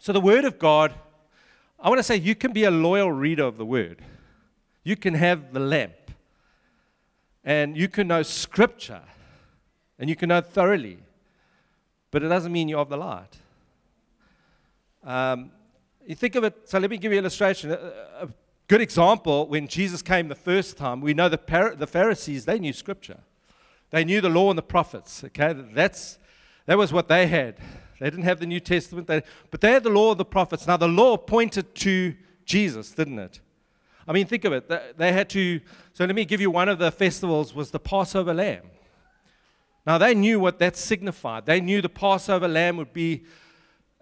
So 0.00 0.12
the 0.12 0.20
word 0.20 0.44
of 0.44 0.58
God, 0.58 0.94
I 1.78 1.88
want 1.88 1.98
to 1.98 2.02
say 2.02 2.16
you 2.16 2.34
can 2.34 2.52
be 2.52 2.64
a 2.64 2.70
loyal 2.70 3.12
reader 3.12 3.44
of 3.44 3.56
the 3.56 3.66
word. 3.66 4.02
You 4.84 4.96
can 4.96 5.14
have 5.14 5.52
the 5.52 5.60
lamp. 5.60 5.92
And 7.44 7.76
you 7.76 7.88
can 7.88 8.08
know 8.08 8.22
scripture. 8.22 9.02
And 9.98 10.08
you 10.10 10.16
can 10.16 10.28
know 10.28 10.40
thoroughly 10.40 10.98
but 12.16 12.22
it 12.22 12.28
doesn't 12.28 12.50
mean 12.50 12.66
you're 12.66 12.80
of 12.80 12.88
the 12.88 12.96
light. 12.96 13.36
Um, 15.04 15.50
you 16.06 16.14
think 16.14 16.34
of 16.34 16.44
it, 16.44 16.62
so 16.64 16.78
let 16.78 16.90
me 16.90 16.96
give 16.96 17.12
you 17.12 17.18
an 17.18 17.24
illustration. 17.24 17.72
A, 17.72 17.74
a 18.22 18.28
good 18.68 18.80
example, 18.80 19.46
when 19.46 19.68
Jesus 19.68 20.02
came 20.02 20.28
the 20.28 20.34
first 20.34 20.76
time, 20.76 21.00
we 21.00 21.14
know 21.14 21.28
the, 21.28 21.38
par- 21.38 21.74
the 21.74 21.86
Pharisees, 21.86 22.44
they 22.44 22.58
knew 22.58 22.72
Scripture. 22.72 23.20
They 23.90 24.04
knew 24.04 24.20
the 24.20 24.28
law 24.28 24.50
and 24.50 24.58
the 24.58 24.62
prophets, 24.62 25.22
okay? 25.24 25.54
That's, 25.72 26.18
that 26.66 26.76
was 26.76 26.92
what 26.92 27.08
they 27.08 27.26
had. 27.26 27.58
They 28.00 28.10
didn't 28.10 28.24
have 28.24 28.40
the 28.40 28.46
New 28.46 28.60
Testament, 28.60 29.06
they, 29.06 29.22
but 29.50 29.60
they 29.60 29.70
had 29.70 29.84
the 29.84 29.90
law 29.90 30.12
of 30.12 30.18
the 30.18 30.24
prophets. 30.24 30.66
Now, 30.66 30.76
the 30.76 30.88
law 30.88 31.16
pointed 31.16 31.74
to 31.76 32.14
Jesus, 32.44 32.90
didn't 32.90 33.18
it? 33.18 33.40
I 34.08 34.12
mean, 34.12 34.26
think 34.26 34.44
of 34.44 34.52
it. 34.52 34.68
They 34.96 35.12
had 35.12 35.28
to, 35.30 35.60
so 35.92 36.04
let 36.04 36.14
me 36.14 36.24
give 36.24 36.40
you 36.40 36.50
one 36.50 36.68
of 36.68 36.78
the 36.78 36.90
festivals 36.90 37.54
was 37.54 37.70
the 37.70 37.80
Passover 37.80 38.34
lamb. 38.34 38.62
Now, 39.86 39.98
they 39.98 40.14
knew 40.14 40.40
what 40.40 40.58
that 40.58 40.76
signified. 40.76 41.46
They 41.46 41.60
knew 41.60 41.80
the 41.80 41.88
Passover 41.88 42.48
lamb 42.48 42.76
would 42.76 42.92
be, 42.92 43.24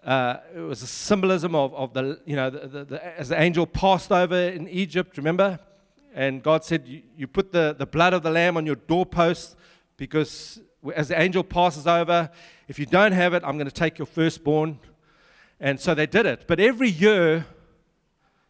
uh, 0.05 0.37
it 0.55 0.59
was 0.59 0.83
a 0.83 0.87
symbolism 0.87 1.55
of, 1.55 1.73
of 1.73 1.93
the, 1.93 2.19
you 2.25 2.35
know, 2.35 2.51
the, 2.51 2.67
the, 2.67 2.85
the, 2.85 3.19
as 3.19 3.29
the 3.29 3.41
angel 3.41 3.65
passed 3.65 4.11
over 4.11 4.35
in 4.35 4.67
Egypt, 4.69 5.17
remember? 5.17 5.59
And 6.13 6.43
God 6.43 6.63
said, 6.63 6.87
you, 6.87 7.01
you 7.17 7.27
put 7.27 7.51
the, 7.51 7.75
the 7.77 7.87
blood 7.87 8.13
of 8.13 8.21
the 8.21 8.29
lamb 8.29 8.55
on 8.55 8.65
your 8.65 8.75
doorpost 8.75 9.55
because 9.97 10.61
as 10.95 11.07
the 11.07 11.19
angel 11.19 11.43
passes 11.43 11.87
over, 11.87 12.29
if 12.67 12.77
you 12.77 12.85
don't 12.85 13.13
have 13.13 13.33
it, 13.33 13.43
I'm 13.43 13.57
going 13.57 13.67
to 13.67 13.73
take 13.73 13.97
your 13.97 14.05
firstborn. 14.05 14.79
And 15.59 15.79
so 15.79 15.95
they 15.95 16.05
did 16.05 16.27
it. 16.27 16.45
But 16.47 16.59
every 16.59 16.89
year, 16.89 17.47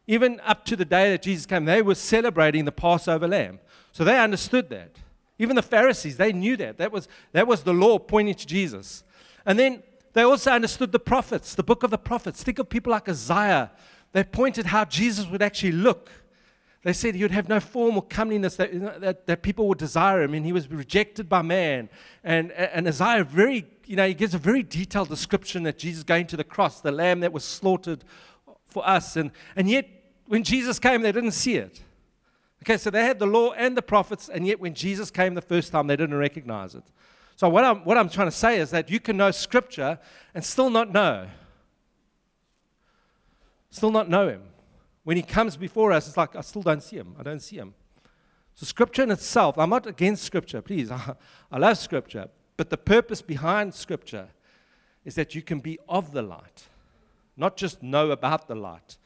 even 0.08 0.42
up 0.42 0.66
to 0.66 0.76
the 0.76 0.86
day 0.86 1.10
that 1.12 1.22
Jesus 1.22 1.46
came, 1.46 1.64
they 1.64 1.82
were 1.82 1.96
celebrating 1.96 2.66
the 2.66 2.72
Passover 2.72 3.28
lamb. 3.28 3.60
So 3.94 4.04
they 4.04 4.20
understood 4.20 4.70
that. 4.70 4.98
Even 5.40 5.56
the 5.56 5.62
Pharisees, 5.62 6.18
they 6.18 6.34
knew 6.34 6.58
that. 6.58 6.78
That 6.78 6.92
was, 6.92 7.08
that 7.32 7.48
was 7.48 7.64
the 7.64 7.74
law 7.74 7.98
pointing 7.98 8.36
to 8.36 8.46
Jesus. 8.46 9.04
And 9.46 9.58
then 9.58 9.84
they 10.16 10.24
also 10.24 10.52
understood 10.52 10.94
the 10.94 11.00
prophets, 11.00 11.56
the 11.56 11.64
book 11.64 11.84
of 11.84 11.92
the 11.92 11.98
prophets. 11.98 12.42
Think 12.42 12.58
of 12.58 12.70
people 12.70 12.92
like 12.92 13.10
Isaiah. 13.10 13.70
They 14.14 14.24
pointed 14.24 14.68
how 14.68 14.86
Jesus 14.86 15.28
would 15.28 15.42
actually 15.42 15.74
look. 15.74 16.10
They 16.84 16.94
said 16.94 17.16
he 17.16 17.24
would 17.24 17.32
have 17.32 17.50
no 17.50 17.60
form 17.60 17.98
or 17.98 18.02
comeliness 18.02 18.56
that, 18.56 19.02
that, 19.02 19.28
that, 19.28 19.44
people 19.44 19.68
would 19.68 19.78
desire 19.78 20.22
him, 20.22 20.34
and 20.34 20.46
he 20.46 20.54
was 20.54 20.72
rejected 20.72 21.28
by 21.28 21.42
man. 21.42 21.90
And, 22.24 22.54
and 22.54 22.88
Isaiah 22.88 23.26
very, 23.26 23.68
you 23.86 23.98
know, 23.98 24.08
he 24.08 24.14
gives 24.14 24.34
a 24.34 24.38
very 24.38 24.64
detailed 24.64 25.10
description 25.10 25.64
that 25.64 25.78
Jesus 25.78 26.04
going 26.04 26.28
to 26.28 26.38
the 26.38 26.46
cross, 26.46 26.80
the 26.80 26.94
lamb 26.94 27.20
that 27.20 27.34
was 27.34 27.44
slaughtered 27.44 28.06
for 28.68 28.88
us. 28.88 29.18
And, 29.18 29.32
and 29.58 29.70
yet, 29.70 29.86
when 30.28 30.46
Jesus 30.46 30.80
came, 30.80 31.02
they 31.02 31.12
didn't 31.12 31.32
see 31.32 31.56
it. 31.56 31.82
Okay, 32.64 32.78
so 32.78 32.90
they 32.90 33.04
had 33.04 33.20
the 33.20 33.28
law 33.28 33.52
and 33.52 33.76
the 33.76 33.82
prophets, 33.82 34.30
and 34.30 34.48
yet 34.48 34.62
when 34.62 34.76
Jesus 34.76 35.12
came 35.12 35.34
the 35.34 35.42
first 35.42 35.74
time, 35.74 35.88
they 35.88 35.98
didn't 35.98 36.16
recognize 36.16 36.74
it. 36.74 36.86
So, 37.36 37.50
what 37.50 37.66
I'm, 37.66 37.84
what 37.84 37.98
I'm 37.98 38.10
trying 38.10 38.28
to 38.28 38.36
say 38.36 38.60
is 38.60 38.72
that 38.72 38.90
you 38.90 39.00
can 39.00 39.18
know 39.18 39.32
Scripture 39.32 40.00
and 40.34 40.44
still 40.44 40.70
not 40.70 40.92
know. 40.92 41.28
Still 43.70 43.92
not 43.92 44.10
know 44.10 44.30
Him. 44.30 44.42
When 45.04 45.18
He 45.18 45.24
comes 45.24 45.58
before 45.58 45.92
us, 45.92 46.08
it's 46.08 46.16
like, 46.16 46.36
I 46.36 46.42
still 46.42 46.62
don't 46.62 46.82
see 46.82 46.96
Him. 46.96 47.14
I 47.20 47.24
don't 47.24 47.42
see 47.42 47.58
Him. 47.58 47.74
So, 48.54 48.66
Scripture 48.66 49.04
in 49.04 49.12
itself, 49.12 49.58
I'm 49.58 49.70
not 49.70 49.86
against 49.86 50.24
Scripture, 50.24 50.62
please. 50.62 50.90
I 51.52 51.58
love 51.58 51.78
Scripture. 51.78 52.30
But 52.56 52.70
the 52.70 52.78
purpose 52.78 53.22
behind 53.22 53.74
Scripture 53.74 54.30
is 55.04 55.16
that 55.16 55.36
you 55.36 55.42
can 55.42 55.60
be 55.60 55.78
of 55.90 56.14
the 56.14 56.22
light, 56.22 56.70
not 57.36 57.58
just 57.58 57.84
know 57.84 58.12
about 58.12 58.48
the 58.48 58.56
light. 58.56 58.98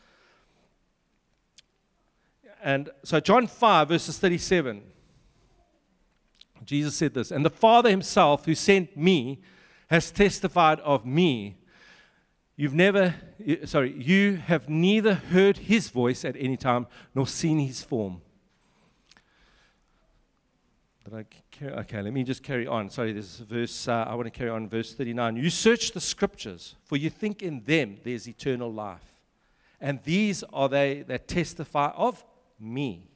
And 2.63 2.89
so, 3.03 3.19
John 3.19 3.48
5, 3.48 3.88
verses 3.88 4.19
37. 4.19 4.83
Jesus 6.69 6.93
said 6.93 7.15
this, 7.15 7.31
and 7.31 7.43
the 7.43 7.49
Father 7.49 7.89
himself 7.89 8.45
who 8.45 8.53
sent 8.53 8.95
me 8.95 9.41
has 9.88 10.11
testified 10.11 10.79
of 10.81 11.03
me. 11.03 11.57
You've 12.55 12.75
never, 12.75 13.15
sorry, 13.65 13.91
you 13.99 14.35
have 14.35 14.69
neither 14.69 15.15
heard 15.15 15.57
his 15.57 15.89
voice 15.89 16.23
at 16.23 16.35
any 16.38 16.57
time 16.57 16.85
nor 17.15 17.25
seen 17.25 17.57
his 17.57 17.81
form. 17.81 18.21
okay, 21.11 22.01
let 22.03 22.13
me 22.13 22.23
just 22.23 22.43
carry 22.43 22.67
on. 22.67 22.91
Sorry, 22.91 23.13
this 23.13 23.25
is 23.25 23.39
verse, 23.39 23.88
uh, 23.88 24.05
I 24.07 24.13
want 24.13 24.27
to 24.27 24.38
carry 24.38 24.51
on, 24.51 24.69
verse 24.69 24.93
39. 24.93 25.38
You 25.38 25.49
search 25.49 25.93
the 25.93 26.01
scriptures, 26.01 26.75
for 26.83 26.97
you 26.97 27.09
think 27.09 27.41
in 27.41 27.63
them 27.63 27.97
there's 28.03 28.27
eternal 28.27 28.71
life. 28.71 29.23
And 29.81 30.03
these 30.03 30.43
are 30.53 30.69
they 30.69 31.01
that 31.07 31.27
testify 31.27 31.89
of 31.95 32.23
me. 32.59 33.09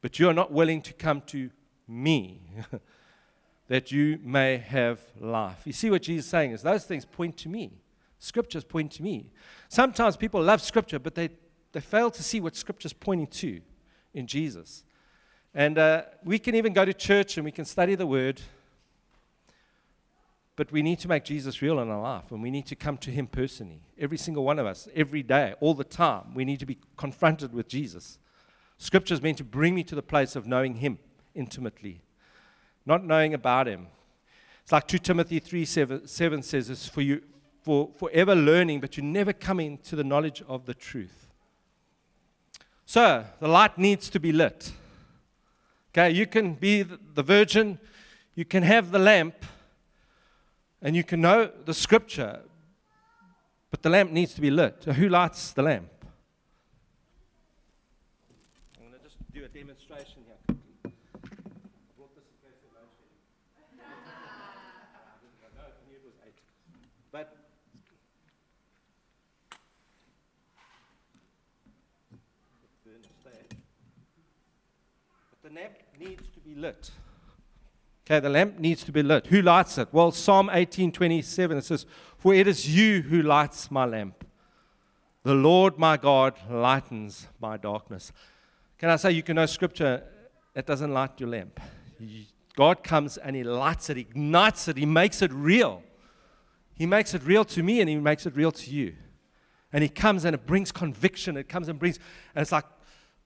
But 0.00 0.18
you 0.18 0.30
are 0.30 0.34
not 0.34 0.50
willing 0.50 0.80
to 0.82 0.94
come 0.94 1.20
to 1.26 1.50
me 1.88 2.40
that 3.68 3.90
you 3.90 4.18
may 4.22 4.58
have 4.58 5.00
life. 5.20 5.62
You 5.64 5.72
see 5.72 5.90
what 5.90 6.02
Jesus 6.02 6.26
is 6.26 6.30
saying 6.30 6.52
is 6.52 6.62
those 6.62 6.84
things 6.84 7.04
point 7.04 7.36
to 7.38 7.48
me. 7.48 7.72
Scriptures 8.18 8.64
point 8.64 8.92
to 8.92 9.02
me. 9.02 9.30
Sometimes 9.68 10.16
people 10.16 10.42
love 10.42 10.60
Scripture, 10.60 10.98
but 10.98 11.14
they, 11.14 11.30
they 11.72 11.80
fail 11.80 12.10
to 12.10 12.22
see 12.22 12.40
what 12.40 12.54
Scripture's 12.54 12.92
pointing 12.92 13.26
to 13.28 13.60
in 14.14 14.26
Jesus. 14.26 14.84
And 15.54 15.78
uh, 15.78 16.02
we 16.24 16.38
can 16.38 16.54
even 16.54 16.72
go 16.72 16.84
to 16.84 16.94
church 16.94 17.36
and 17.36 17.44
we 17.44 17.50
can 17.50 17.64
study 17.64 17.94
the 17.94 18.06
Word, 18.06 18.40
but 20.54 20.70
we 20.70 20.82
need 20.82 20.98
to 21.00 21.08
make 21.08 21.24
Jesus 21.24 21.60
real 21.60 21.80
in 21.80 21.88
our 21.88 22.00
life 22.00 22.30
and 22.30 22.42
we 22.42 22.50
need 22.50 22.66
to 22.66 22.76
come 22.76 22.96
to 22.98 23.10
Him 23.10 23.26
personally. 23.26 23.80
Every 23.98 24.18
single 24.18 24.44
one 24.44 24.58
of 24.58 24.66
us, 24.66 24.88
every 24.94 25.22
day, 25.22 25.54
all 25.60 25.74
the 25.74 25.84
time, 25.84 26.34
we 26.34 26.44
need 26.44 26.60
to 26.60 26.66
be 26.66 26.78
confronted 26.96 27.52
with 27.52 27.68
Jesus. 27.68 28.18
Scripture 28.78 29.14
is 29.14 29.22
meant 29.22 29.38
to 29.38 29.44
bring 29.44 29.74
me 29.74 29.82
to 29.84 29.94
the 29.94 30.02
place 30.02 30.36
of 30.36 30.46
knowing 30.46 30.76
Him 30.76 30.98
intimately, 31.34 32.02
not 32.86 33.04
knowing 33.04 33.34
about 33.34 33.66
him. 33.66 33.86
It's 34.62 34.72
like 34.72 34.86
2 34.86 34.98
Timothy 34.98 35.38
3 35.38 35.64
7, 35.64 36.06
7 36.06 36.42
says, 36.42 36.70
It's 36.70 36.86
for 36.86 37.00
you 37.00 37.22
for 37.62 37.90
forever 37.96 38.34
learning, 38.34 38.80
but 38.80 38.96
you 38.96 39.02
never 39.02 39.32
coming 39.32 39.78
to 39.78 39.94
the 39.94 40.02
knowledge 40.02 40.42
of 40.48 40.66
the 40.66 40.74
truth. 40.74 41.28
So, 42.84 43.24
the 43.38 43.48
light 43.48 43.78
needs 43.78 44.10
to 44.10 44.20
be 44.20 44.32
lit. 44.32 44.72
Okay, 45.90 46.10
you 46.10 46.26
can 46.26 46.54
be 46.54 46.82
the 46.82 47.22
virgin, 47.22 47.78
you 48.34 48.44
can 48.44 48.62
have 48.62 48.90
the 48.90 48.98
lamp, 48.98 49.34
and 50.80 50.96
you 50.96 51.04
can 51.04 51.20
know 51.20 51.50
the 51.64 51.74
scripture, 51.74 52.40
but 53.70 53.82
the 53.82 53.90
lamp 53.90 54.10
needs 54.10 54.34
to 54.34 54.40
be 54.40 54.50
lit. 54.50 54.82
So 54.84 54.92
who 54.92 55.08
lights 55.08 55.52
the 55.52 55.62
lamp? 55.62 55.88
I'm 58.78 58.88
going 58.88 58.98
to 58.98 59.04
just 59.04 59.16
do 59.32 59.44
a 59.44 59.48
demonstration. 59.48 60.21
Lamp 75.54 75.74
needs 75.98 76.22
to 76.32 76.40
be 76.40 76.54
lit. 76.54 76.90
Okay, 78.06 78.20
the 78.20 78.30
lamp 78.30 78.58
needs 78.58 78.84
to 78.84 78.92
be 78.92 79.02
lit. 79.02 79.26
Who 79.26 79.42
lights 79.42 79.76
it? 79.76 79.88
Well, 79.92 80.10
Psalm 80.10 80.48
18:27 80.50 81.58
it 81.58 81.64
says, 81.64 81.84
"For 82.16 82.32
it 82.32 82.46
is 82.46 82.74
you 82.74 83.02
who 83.02 83.20
lights 83.20 83.70
my 83.70 83.84
lamp. 83.84 84.24
The 85.24 85.34
Lord 85.34 85.78
my 85.78 85.98
God 85.98 86.38
lightens 86.48 87.28
my 87.38 87.58
darkness." 87.58 88.12
Can 88.78 88.88
I 88.88 88.96
say 88.96 89.12
you 89.12 89.22
can 89.22 89.36
know 89.36 89.44
scripture 89.44 90.02
that 90.54 90.66
doesn't 90.66 90.92
light 90.92 91.20
your 91.20 91.28
lamp? 91.28 91.60
God 92.56 92.82
comes 92.82 93.18
and 93.18 93.36
he 93.36 93.44
lights 93.44 93.90
it, 93.90 93.98
ignites 93.98 94.68
it, 94.68 94.78
he 94.78 94.86
makes 94.86 95.20
it 95.20 95.32
real. 95.34 95.82
He 96.74 96.86
makes 96.86 97.12
it 97.12 97.22
real 97.24 97.44
to 97.44 97.62
me 97.62 97.80
and 97.80 97.90
he 97.90 97.96
makes 97.96 98.24
it 98.24 98.34
real 98.34 98.52
to 98.52 98.70
you. 98.70 98.96
And 99.70 99.82
he 99.82 99.90
comes 99.90 100.24
and 100.24 100.34
it 100.34 100.46
brings 100.46 100.72
conviction. 100.72 101.36
It 101.36 101.48
comes 101.48 101.68
and 101.68 101.78
brings, 101.78 101.98
and 102.34 102.42
it's 102.42 102.52
like, 102.52 102.64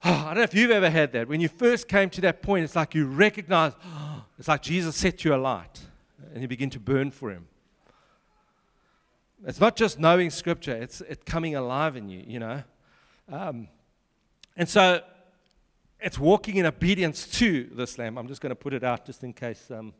Oh, 0.03 0.09
I 0.25 0.27
don't 0.27 0.37
know 0.37 0.43
if 0.43 0.53
you've 0.53 0.71
ever 0.71 0.89
had 0.89 1.11
that. 1.13 1.27
When 1.27 1.41
you 1.41 1.49
first 1.49 1.87
came 1.87 2.09
to 2.11 2.21
that 2.21 2.41
point, 2.41 2.63
it's 2.63 2.75
like 2.75 2.95
you 2.95 3.05
recognize, 3.05 3.73
oh, 3.85 4.23
it's 4.39 4.47
like 4.47 4.61
Jesus 4.61 4.95
set 4.95 5.23
you 5.23 5.33
alight 5.33 5.79
and 6.33 6.41
you 6.41 6.47
begin 6.47 6.69
to 6.71 6.79
burn 6.79 7.11
for 7.11 7.31
him. 7.31 7.47
It's 9.45 9.59
not 9.59 9.75
just 9.75 9.99
knowing 9.99 10.29
scripture, 10.31 10.75
it's 10.75 11.01
it 11.01 11.25
coming 11.25 11.55
alive 11.55 11.95
in 11.95 12.09
you, 12.09 12.23
you 12.25 12.39
know. 12.39 12.63
Um, 13.31 13.67
and 14.55 14.67
so 14.67 15.01
it's 15.99 16.17
walking 16.17 16.57
in 16.57 16.65
obedience 16.65 17.27
to 17.39 17.69
this 17.73 17.97
lamb. 17.97 18.17
I'm 18.17 18.27
just 18.27 18.41
going 18.41 18.49
to 18.49 18.55
put 18.55 18.73
it 18.73 18.83
out 18.83 19.05
just 19.05 19.23
in 19.23 19.33
case 19.33 19.69
um, 19.69 19.93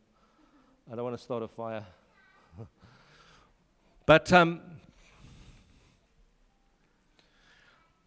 I 0.92 0.96
don't 0.96 1.04
want 1.04 1.18
to 1.18 1.24
start 1.24 1.44
a 1.44 1.48
fire. 1.48 1.86
but 4.06 4.32
um, 4.34 4.62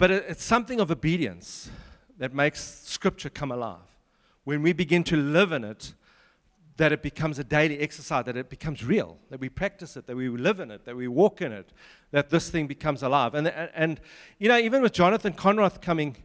But 0.00 0.10
it's 0.10 0.42
something 0.42 0.80
of 0.80 0.90
obedience 0.90 1.68
that 2.16 2.32
makes 2.32 2.80
Scripture 2.86 3.28
come 3.28 3.52
alive. 3.52 3.84
When 4.44 4.62
we 4.62 4.72
begin 4.72 5.04
to 5.04 5.16
live 5.16 5.52
in 5.52 5.62
it, 5.62 5.92
that 6.78 6.90
it 6.90 7.02
becomes 7.02 7.38
a 7.38 7.44
daily 7.44 7.78
exercise, 7.80 8.24
that 8.24 8.34
it 8.34 8.48
becomes 8.48 8.82
real, 8.82 9.18
that 9.28 9.40
we 9.40 9.50
practice 9.50 9.98
it, 9.98 10.06
that 10.06 10.16
we 10.16 10.30
live 10.30 10.58
in 10.58 10.70
it, 10.70 10.86
that 10.86 10.96
we 10.96 11.06
walk 11.06 11.42
in 11.42 11.52
it, 11.52 11.74
that 12.12 12.30
this 12.30 12.48
thing 12.48 12.66
becomes 12.66 13.02
alive. 13.02 13.34
And, 13.34 13.48
and, 13.48 13.70
and 13.74 14.00
you 14.38 14.48
know, 14.48 14.56
even 14.56 14.80
with 14.80 14.94
Jonathan 14.94 15.34
Conrathe 15.34 15.82
coming, 15.82 16.16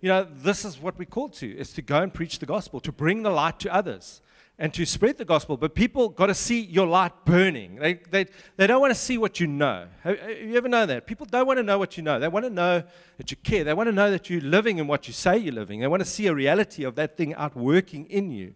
you 0.00 0.08
know, 0.08 0.26
this 0.28 0.64
is 0.64 0.80
what 0.80 0.98
we're 0.98 1.04
called 1.04 1.34
to, 1.34 1.56
is 1.56 1.72
to 1.74 1.82
go 1.82 2.02
and 2.02 2.12
preach 2.12 2.40
the 2.40 2.46
gospel, 2.46 2.80
to 2.80 2.90
bring 2.90 3.22
the 3.22 3.30
light 3.30 3.60
to 3.60 3.72
others 3.72 4.22
and 4.60 4.74
to 4.74 4.84
spread 4.84 5.16
the 5.16 5.24
gospel. 5.24 5.56
But 5.56 5.74
people 5.74 6.10
got 6.10 6.26
to 6.26 6.34
see 6.34 6.60
your 6.60 6.86
light 6.86 7.24
burning. 7.24 7.76
They, 7.76 7.94
they, 7.94 8.26
they 8.58 8.66
don't 8.66 8.82
want 8.82 8.90
to 8.90 9.00
see 9.00 9.16
what 9.16 9.40
you 9.40 9.46
know. 9.46 9.86
Have, 10.02 10.20
have, 10.20 10.38
you 10.38 10.54
ever 10.54 10.68
know 10.68 10.84
that? 10.84 11.06
People 11.06 11.24
don't 11.24 11.46
want 11.46 11.56
to 11.56 11.62
know 11.62 11.78
what 11.78 11.96
you 11.96 12.02
know. 12.02 12.20
They 12.20 12.28
want 12.28 12.44
to 12.44 12.50
know 12.50 12.82
that 13.16 13.30
you 13.30 13.38
care. 13.38 13.64
They 13.64 13.72
want 13.72 13.88
to 13.88 13.92
know 13.92 14.10
that 14.10 14.28
you're 14.28 14.42
living 14.42 14.76
in 14.76 14.86
what 14.86 15.08
you 15.08 15.14
say 15.14 15.38
you're 15.38 15.54
living. 15.54 15.80
They 15.80 15.86
want 15.86 16.02
to 16.02 16.08
see 16.08 16.26
a 16.26 16.34
reality 16.34 16.84
of 16.84 16.94
that 16.96 17.16
thing 17.16 17.34
out 17.34 17.56
working 17.56 18.04
in 18.10 18.30
you. 18.30 18.54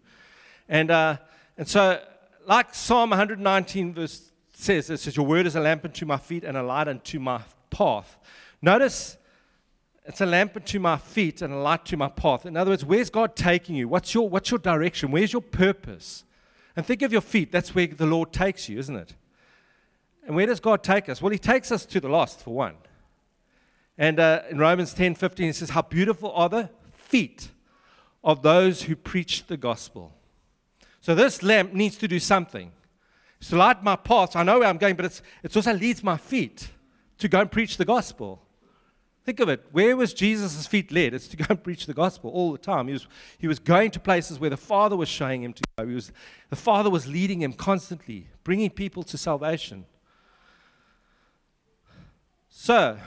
And, 0.68 0.90
uh, 0.90 1.16
and 1.56 1.66
so, 1.66 1.98
like 2.46 2.74
Psalm 2.74 3.08
119 3.10 3.94
verse 3.94 4.30
says, 4.52 4.90
it 4.90 5.00
says, 5.00 5.16
Your 5.16 5.24
word 5.24 5.46
is 5.46 5.56
a 5.56 5.60
lamp 5.60 5.86
unto 5.86 6.04
my 6.04 6.18
feet 6.18 6.44
and 6.44 6.58
a 6.58 6.62
light 6.62 6.86
unto 6.86 7.18
my 7.18 7.40
path. 7.70 8.18
Notice 8.60 9.16
it's 10.04 10.20
a 10.20 10.26
lamp 10.26 10.56
unto 10.56 10.78
my 10.78 10.98
feet 10.98 11.40
and 11.40 11.52
a 11.52 11.56
light 11.56 11.86
to 11.86 11.96
my 11.96 12.08
path. 12.08 12.44
In 12.44 12.56
other 12.56 12.70
words, 12.72 12.84
where's 12.84 13.08
God 13.08 13.34
taking 13.34 13.74
you? 13.74 13.88
What's 13.88 14.12
your, 14.12 14.28
what's 14.28 14.50
your 14.50 14.58
direction? 14.58 15.10
Where's 15.10 15.32
your 15.32 15.42
purpose? 15.42 16.24
And 16.76 16.84
think 16.84 17.02
of 17.02 17.12
your 17.12 17.22
feet. 17.22 17.50
That's 17.50 17.74
where 17.74 17.86
the 17.86 18.06
Lord 18.06 18.32
takes 18.32 18.68
you, 18.68 18.78
isn't 18.78 18.96
it? 18.96 19.14
And 20.26 20.36
where 20.36 20.46
does 20.46 20.60
God 20.60 20.82
take 20.82 21.08
us? 21.08 21.22
Well, 21.22 21.32
He 21.32 21.38
takes 21.38 21.72
us 21.72 21.86
to 21.86 22.00
the 22.00 22.08
lost, 22.08 22.40
for 22.40 22.54
one. 22.54 22.74
And 23.96 24.20
uh, 24.20 24.42
in 24.50 24.58
Romans 24.58 24.92
10 24.92 25.14
15, 25.14 25.46
He 25.46 25.52
says, 25.52 25.70
How 25.70 25.82
beautiful 25.82 26.32
are 26.32 26.48
the 26.48 26.70
feet 26.92 27.48
of 28.22 28.42
those 28.42 28.82
who 28.82 28.96
preach 28.96 29.46
the 29.46 29.56
gospel. 29.56 30.12
So 31.00 31.14
this 31.14 31.42
lamp 31.42 31.72
needs 31.72 31.96
to 31.98 32.08
do 32.08 32.18
something. 32.18 32.72
It's 33.38 33.50
to 33.50 33.56
light 33.56 33.82
my 33.82 33.96
path. 33.96 34.36
I 34.36 34.42
know 34.42 34.60
where 34.60 34.68
I'm 34.68 34.78
going, 34.78 34.96
but 34.96 35.04
it's, 35.04 35.22
it 35.42 35.54
also 35.54 35.74
leads 35.74 36.02
my 36.02 36.16
feet 36.16 36.68
to 37.18 37.28
go 37.28 37.40
and 37.40 37.50
preach 37.50 37.76
the 37.76 37.84
gospel. 37.84 38.43
Think 39.24 39.40
of 39.40 39.48
it. 39.48 39.64
Where 39.72 39.96
was 39.96 40.12
Jesus' 40.12 40.66
feet 40.66 40.92
led? 40.92 41.14
It's 41.14 41.28
to 41.28 41.36
go 41.38 41.46
and 41.48 41.62
preach 41.62 41.86
the 41.86 41.94
gospel 41.94 42.30
all 42.30 42.52
the 42.52 42.58
time. 42.58 42.88
He 42.88 42.92
was, 42.92 43.06
he 43.38 43.48
was 43.48 43.58
going 43.58 43.90
to 43.92 44.00
places 44.00 44.38
where 44.38 44.50
the 44.50 44.56
Father 44.58 44.96
was 44.96 45.08
showing 45.08 45.42
him 45.42 45.54
to 45.54 45.62
go. 45.78 45.86
He 45.86 45.94
was, 45.94 46.12
the 46.50 46.56
Father 46.56 46.90
was 46.90 47.06
leading 47.06 47.40
him 47.40 47.54
constantly, 47.54 48.28
bringing 48.44 48.68
people 48.68 49.02
to 49.04 49.16
salvation. 49.16 49.86
So, 52.50 52.98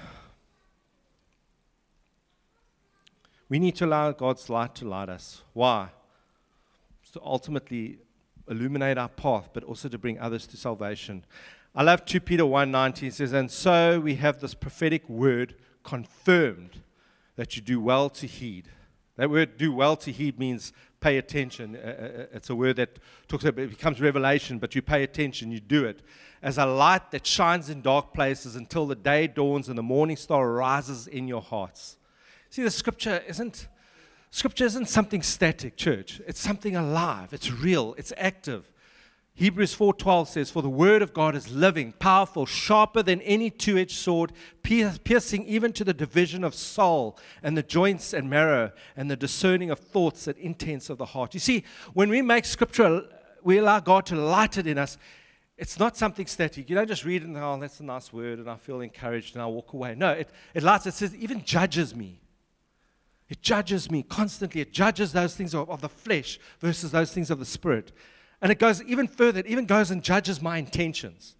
we 3.47 3.59
need 3.59 3.75
to 3.75 3.85
allow 3.85 4.11
God's 4.11 4.49
light 4.49 4.73
to 4.75 4.87
light 4.87 5.09
us. 5.09 5.43
Why? 5.53 5.89
It's 7.03 7.11
to 7.11 7.21
ultimately 7.23 7.99
illuminate 8.49 8.97
our 8.97 9.09
path, 9.09 9.49
but 9.53 9.63
also 9.63 9.87
to 9.87 9.97
bring 9.99 10.19
others 10.19 10.47
to 10.47 10.57
salvation. 10.57 11.25
I 11.75 11.83
love 11.83 12.05
2 12.05 12.21
Peter 12.21 12.43
1.19. 12.43 13.03
It 13.03 13.13
says, 13.13 13.33
And 13.33 13.51
so 13.51 13.99
we 13.99 14.15
have 14.15 14.39
this 14.39 14.55
prophetic 14.55 15.07
word 15.07 15.53
confirmed 15.87 16.81
that 17.37 17.55
you 17.55 17.61
do 17.61 17.79
well 17.79 18.09
to 18.09 18.27
heed. 18.27 18.67
That 19.15 19.29
word 19.29 19.57
do 19.57 19.71
well 19.71 19.95
to 19.95 20.11
heed 20.11 20.37
means 20.37 20.73
pay 20.99 21.17
attention. 21.17 21.77
Uh, 21.77 21.79
uh, 21.79 22.35
it's 22.35 22.49
a 22.49 22.55
word 22.55 22.75
that 22.75 22.99
talks 23.29 23.45
about 23.45 23.63
it 23.63 23.69
becomes 23.69 24.01
revelation, 24.01 24.59
but 24.59 24.75
you 24.75 24.81
pay 24.81 25.03
attention, 25.03 25.49
you 25.49 25.61
do 25.61 25.85
it. 25.85 26.03
As 26.43 26.57
a 26.57 26.65
light 26.65 27.11
that 27.11 27.25
shines 27.25 27.69
in 27.69 27.81
dark 27.81 28.13
places 28.13 28.57
until 28.57 28.85
the 28.85 28.95
day 28.95 29.27
dawns 29.27 29.69
and 29.69 29.77
the 29.77 29.83
morning 29.83 30.17
star 30.17 30.51
rises 30.51 31.07
in 31.07 31.25
your 31.25 31.41
hearts. 31.41 31.95
See, 32.49 32.63
the 32.63 32.69
scripture 32.69 33.23
isn't 33.25 33.69
scripture 34.29 34.65
isn't 34.65 34.89
something 34.89 35.23
static, 35.23 35.77
church. 35.77 36.21
It's 36.27 36.41
something 36.41 36.75
alive. 36.75 37.31
It's 37.31 37.49
real. 37.49 37.95
It's 37.97 38.11
active. 38.17 38.69
Hebrews 39.37 39.75
4:12 39.75 40.29
says, 40.29 40.49
"For 40.49 40.63
the 40.63 40.69
word 40.69 41.03
of 41.03 41.13
God 41.13 41.35
is 41.35 41.51
living, 41.51 41.93
powerful, 41.99 42.47
sharper 42.47 43.03
than 43.03 43.21
any 43.21 43.51
two-edged 43.51 43.95
sword, 43.95 44.33
piercing 44.63 45.45
even 45.45 45.73
to 45.73 45.83
the 45.83 45.93
division 45.93 46.43
of 46.43 46.55
soul 46.55 47.19
and 47.43 47.55
the 47.55 47.61
joints 47.61 48.13
and 48.13 48.31
marrow, 48.31 48.71
and 48.95 49.11
the 49.11 49.15
discerning 49.15 49.69
of 49.69 49.77
thoughts 49.77 50.25
and 50.25 50.35
intents 50.39 50.89
of 50.89 50.97
the 50.97 51.05
heart." 51.05 51.35
You 51.35 51.39
see, 51.39 51.63
when 51.93 52.09
we 52.09 52.23
make 52.23 52.45
scripture, 52.45 53.07
we 53.43 53.59
allow 53.59 53.79
God 53.79 54.07
to 54.07 54.15
light 54.15 54.57
it 54.57 54.65
in 54.65 54.79
us. 54.79 54.97
It's 55.55 55.77
not 55.77 55.95
something 55.95 56.25
static. 56.25 56.67
You 56.67 56.75
don't 56.75 56.87
just 56.87 57.05
read 57.05 57.21
it 57.21 57.27
and, 57.27 57.37
oh, 57.37 57.59
that's 57.59 57.79
a 57.79 57.83
nice 57.83 58.11
word, 58.11 58.39
and 58.39 58.49
I 58.49 58.55
feel 58.55 58.81
encouraged, 58.81 59.35
and 59.35 59.43
I 59.43 59.45
walk 59.45 59.73
away. 59.73 59.93
No, 59.93 60.13
it, 60.13 60.31
it 60.55 60.63
lights, 60.63 60.87
it 60.87 60.95
says, 60.95 61.13
even 61.13 61.43
judges 61.43 61.95
me. 61.95 62.21
It 63.29 63.43
judges 63.43 63.91
me 63.91 64.01
constantly. 64.01 64.61
It 64.61 64.73
judges 64.73 65.11
those 65.11 65.35
things 65.35 65.53
of, 65.53 65.69
of 65.69 65.81
the 65.81 65.89
flesh 65.89 66.39
versus 66.59 66.89
those 66.89 67.13
things 67.13 67.29
of 67.29 67.37
the 67.37 67.45
spirit. 67.45 67.91
And 68.41 68.51
it 68.51 68.59
goes 68.59 68.83
even 68.83 69.07
further, 69.07 69.39
it 69.39 69.47
even 69.47 69.65
goes 69.65 69.91
and 69.91 70.03
judges 70.03 70.41
my 70.41 70.57
intentions. 70.57 71.35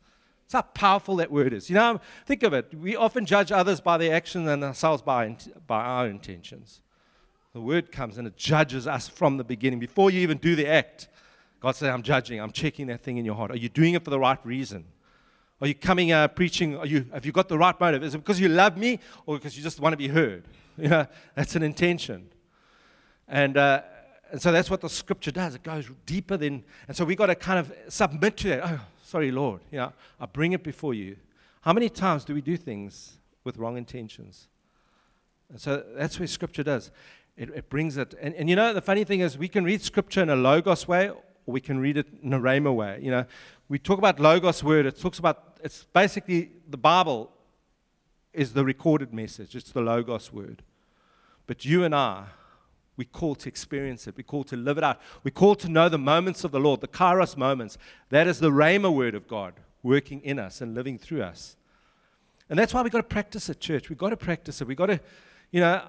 That's 0.50 0.66
how 0.66 0.72
powerful 0.74 1.18
that 1.18 1.30
word 1.30 1.54
is. 1.54 1.70
You 1.70 1.76
know, 1.76 2.00
think 2.26 2.44
of 2.44 2.54
it. 2.54 2.74
We 2.74 2.96
often 2.96 3.26
judge 3.26 3.52
others 3.52 3.82
by 3.82 3.98
their 3.98 4.16
actions 4.16 4.48
and 4.48 4.64
ourselves 4.64 5.02
by, 5.02 5.36
by 5.68 5.84
our 5.84 6.08
intentions. 6.08 6.82
The 7.54 7.60
word 7.62 7.92
comes 7.92 8.18
and 8.18 8.28
it 8.28 8.38
judges 8.38 8.88
us 8.88 9.08
from 9.08 9.38
the 9.38 9.44
beginning. 9.44 9.80
Before 9.80 10.10
you 10.10 10.22
even 10.22 10.38
do 10.38 10.56
the 10.56 10.68
act, 10.68 11.10
God 11.60 11.76
says, 11.76 11.90
I'm 11.90 12.04
judging, 12.04 12.40
I'm 12.40 12.52
checking 12.52 12.88
that 12.88 13.02
thing 13.02 13.18
in 13.18 13.26
your 13.26 13.36
heart. 13.36 13.52
Are 13.52 13.58
you 13.58 13.68
doing 13.68 13.94
it 13.96 14.04
for 14.04 14.10
the 14.10 14.20
right 14.20 14.40
reason? 14.46 14.86
Are 15.60 15.68
you 15.68 15.76
coming 15.76 16.12
uh, 16.12 16.28
preaching? 16.28 16.78
Are 16.78 16.86
you, 16.86 17.06
have 17.12 17.26
you 17.26 17.32
got 17.32 17.50
the 17.50 17.58
right 17.58 17.78
motive? 17.80 18.04
Is 18.04 18.14
it 18.14 18.20
because 18.20 18.40
you 18.40 18.48
love 18.48 18.78
me 18.78 19.00
or 19.26 19.38
because 19.38 19.58
you 19.58 19.64
just 19.64 19.80
want 19.80 19.94
to 19.94 19.98
be 19.98 20.08
heard? 20.08 20.44
You 20.80 20.90
know, 20.90 21.08
that's 21.34 21.56
an 21.56 21.64
intention. 21.64 22.30
And, 23.28 23.58
uh, 23.58 23.82
and 24.32 24.42
so 24.42 24.52
that's 24.52 24.70
what 24.70 24.82
the 24.82 24.90
scripture 24.90 25.32
does. 25.32 25.56
It 25.56 25.64
goes 25.64 25.90
deeper 26.06 26.38
than, 26.38 26.64
and 26.88 26.96
so 26.96 27.06
we 27.06 27.16
got 27.16 27.28
to 27.28 27.36
kind 27.36 27.60
of 27.60 27.74
submit 27.88 28.38
to 28.38 28.50
that. 28.50 28.62
Oh, 28.64 28.80
sorry, 29.04 29.32
Lord. 29.32 29.62
You 29.72 29.80
know, 29.80 29.94
I 30.20 30.26
bring 30.26 30.54
it 30.54 30.64
before 30.64 30.94
you. 30.94 31.18
How 31.62 31.74
many 31.74 31.90
times 31.90 32.24
do 32.26 32.34
we 32.34 32.42
do 32.42 32.58
things 32.58 33.18
with 33.44 33.58
wrong 33.58 33.78
intentions? 33.78 34.48
And 35.50 35.60
so 35.60 35.84
that's 35.96 36.20
where 36.20 36.28
scripture 36.28 36.64
does. 36.64 36.92
It, 37.38 37.50
it 37.50 37.70
brings 37.70 37.98
it. 37.98 38.16
And, 38.22 38.34
and 38.36 38.50
you 38.50 38.56
know, 38.56 38.74
the 38.74 38.82
funny 38.82 39.04
thing 39.04 39.20
is, 39.22 39.38
we 39.38 39.48
can 39.48 39.64
read 39.64 39.82
scripture 39.82 40.22
in 40.22 40.30
a 40.30 40.36
logos 40.36 40.88
way, 40.88 41.10
or 41.10 41.18
we 41.46 41.62
can 41.62 41.80
read 41.80 41.98
it 41.98 42.08
in 42.22 42.34
a 42.34 42.40
rhema 42.40 42.74
way. 42.74 43.00
You 43.02 43.12
know, 43.12 43.26
we 43.70 43.80
talk 43.80 43.98
about 43.98 44.20
logos 44.20 44.64
word. 44.64 44.86
It 44.86 45.00
talks 45.00 45.20
about, 45.20 45.58
it's 45.64 45.86
basically 45.94 46.52
the 46.68 46.78
Bible 46.78 47.32
is 48.34 48.54
the 48.54 48.64
recorded 48.64 49.14
message, 49.14 49.56
it's 49.56 49.72
the 49.72 49.82
logos 49.82 50.32
word. 50.32 50.64
But 51.48 51.66
you 51.66 51.84
and 51.84 51.96
I, 51.96 52.26
we 52.98 53.06
call 53.06 53.36
to 53.36 53.48
experience 53.48 54.08
it. 54.08 54.18
We 54.18 54.24
call 54.24 54.44
to 54.46 54.58
live 54.58 54.78
it 54.78 54.84
out. 54.84 55.00
We 55.24 55.32
call 55.32 55.56
to 55.56 55.70
know 55.70 55.88
the 55.88 56.00
moments 56.00 56.44
of 56.44 56.52
the 56.52 56.60
Lord, 56.60 56.82
the 56.82 56.88
kairos 56.88 57.38
moments. 57.38 57.78
That 58.10 58.28
is 58.28 58.40
the 58.40 58.50
rhema 58.50 58.94
word 58.94 59.16
of 59.16 59.28
God 59.28 59.54
working 59.84 60.22
in 60.22 60.40
us 60.40 60.60
and 60.60 60.74
living 60.74 60.98
through 60.98 61.22
us. 61.22 61.56
And 62.50 62.58
that's 62.58 62.74
why 62.74 62.82
we've 62.82 62.92
got 62.92 63.00
to 63.00 63.04
practice 63.04 63.50
it, 63.50 63.60
church. 63.60 63.90
We've 63.90 63.98
got 63.98 64.10
to 64.10 64.18
practice 64.18 64.62
it. 64.62 64.68
We've 64.68 64.78
got 64.78 64.88
to, 64.88 65.00
you 65.52 65.62
know, 65.62 65.84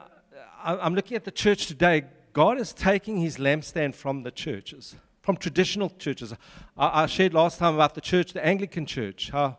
I'm 0.63 0.95
looking 0.95 1.17
at 1.17 1.25
the 1.25 1.31
church 1.31 1.67
today. 1.67 2.05
God 2.33 2.61
is 2.61 2.73
taking 2.73 3.19
his 3.19 3.39
lampstand 3.39 3.95
from 3.95 4.23
the 4.23 4.31
churches, 4.31 4.97
from 5.23 5.37
traditional 5.37 5.91
churches. 5.99 6.35
I, 6.77 7.07
shared 7.07 7.33
last 7.33 7.59
time 7.59 7.75
about 7.75 7.95
the 7.95 8.01
church, 8.01 8.33
the 8.33 8.45
Anglican 8.45 8.87
church, 8.87 9.31
how 9.31 9.57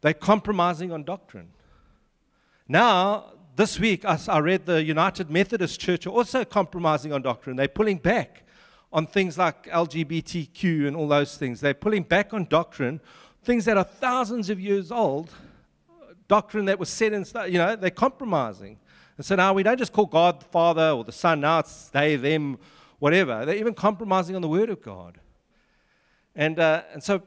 they're 0.00 0.14
compromising 0.14 0.90
on 0.90 1.04
doctrine. 1.04 1.50
Now, 2.66 3.32
this 3.58 3.80
week, 3.80 4.04
I 4.04 4.38
read 4.38 4.66
the 4.66 4.84
United 4.84 5.30
Methodist 5.30 5.80
Church 5.80 6.06
are 6.06 6.10
also 6.10 6.44
compromising 6.44 7.12
on 7.12 7.22
doctrine. 7.22 7.56
They're 7.56 7.66
pulling 7.66 7.98
back 7.98 8.44
on 8.92 9.04
things 9.04 9.36
like 9.36 9.66
LGBTQ 9.66 10.86
and 10.86 10.94
all 10.94 11.08
those 11.08 11.36
things. 11.36 11.60
They're 11.60 11.74
pulling 11.74 12.04
back 12.04 12.32
on 12.32 12.44
doctrine, 12.44 13.00
things 13.42 13.64
that 13.64 13.76
are 13.76 13.82
thousands 13.82 14.48
of 14.48 14.60
years 14.60 14.92
old, 14.92 15.32
doctrine 16.28 16.66
that 16.66 16.78
was 16.78 16.88
set 16.88 17.12
in, 17.12 17.26
you 17.50 17.58
know, 17.58 17.74
they're 17.74 17.90
compromising. 17.90 18.78
And 19.16 19.26
so 19.26 19.34
now 19.34 19.52
we 19.52 19.64
don't 19.64 19.76
just 19.76 19.92
call 19.92 20.06
God 20.06 20.38
the 20.38 20.46
Father 20.46 20.90
or 20.90 21.02
the 21.02 21.10
Son, 21.10 21.40
now 21.40 21.58
it's 21.58 21.88
they, 21.88 22.14
them, 22.14 22.60
whatever. 23.00 23.44
They're 23.44 23.56
even 23.56 23.74
compromising 23.74 24.36
on 24.36 24.42
the 24.42 24.48
Word 24.48 24.70
of 24.70 24.80
God. 24.80 25.18
And, 26.36 26.60
uh, 26.60 26.82
and 26.92 27.02
so 27.02 27.22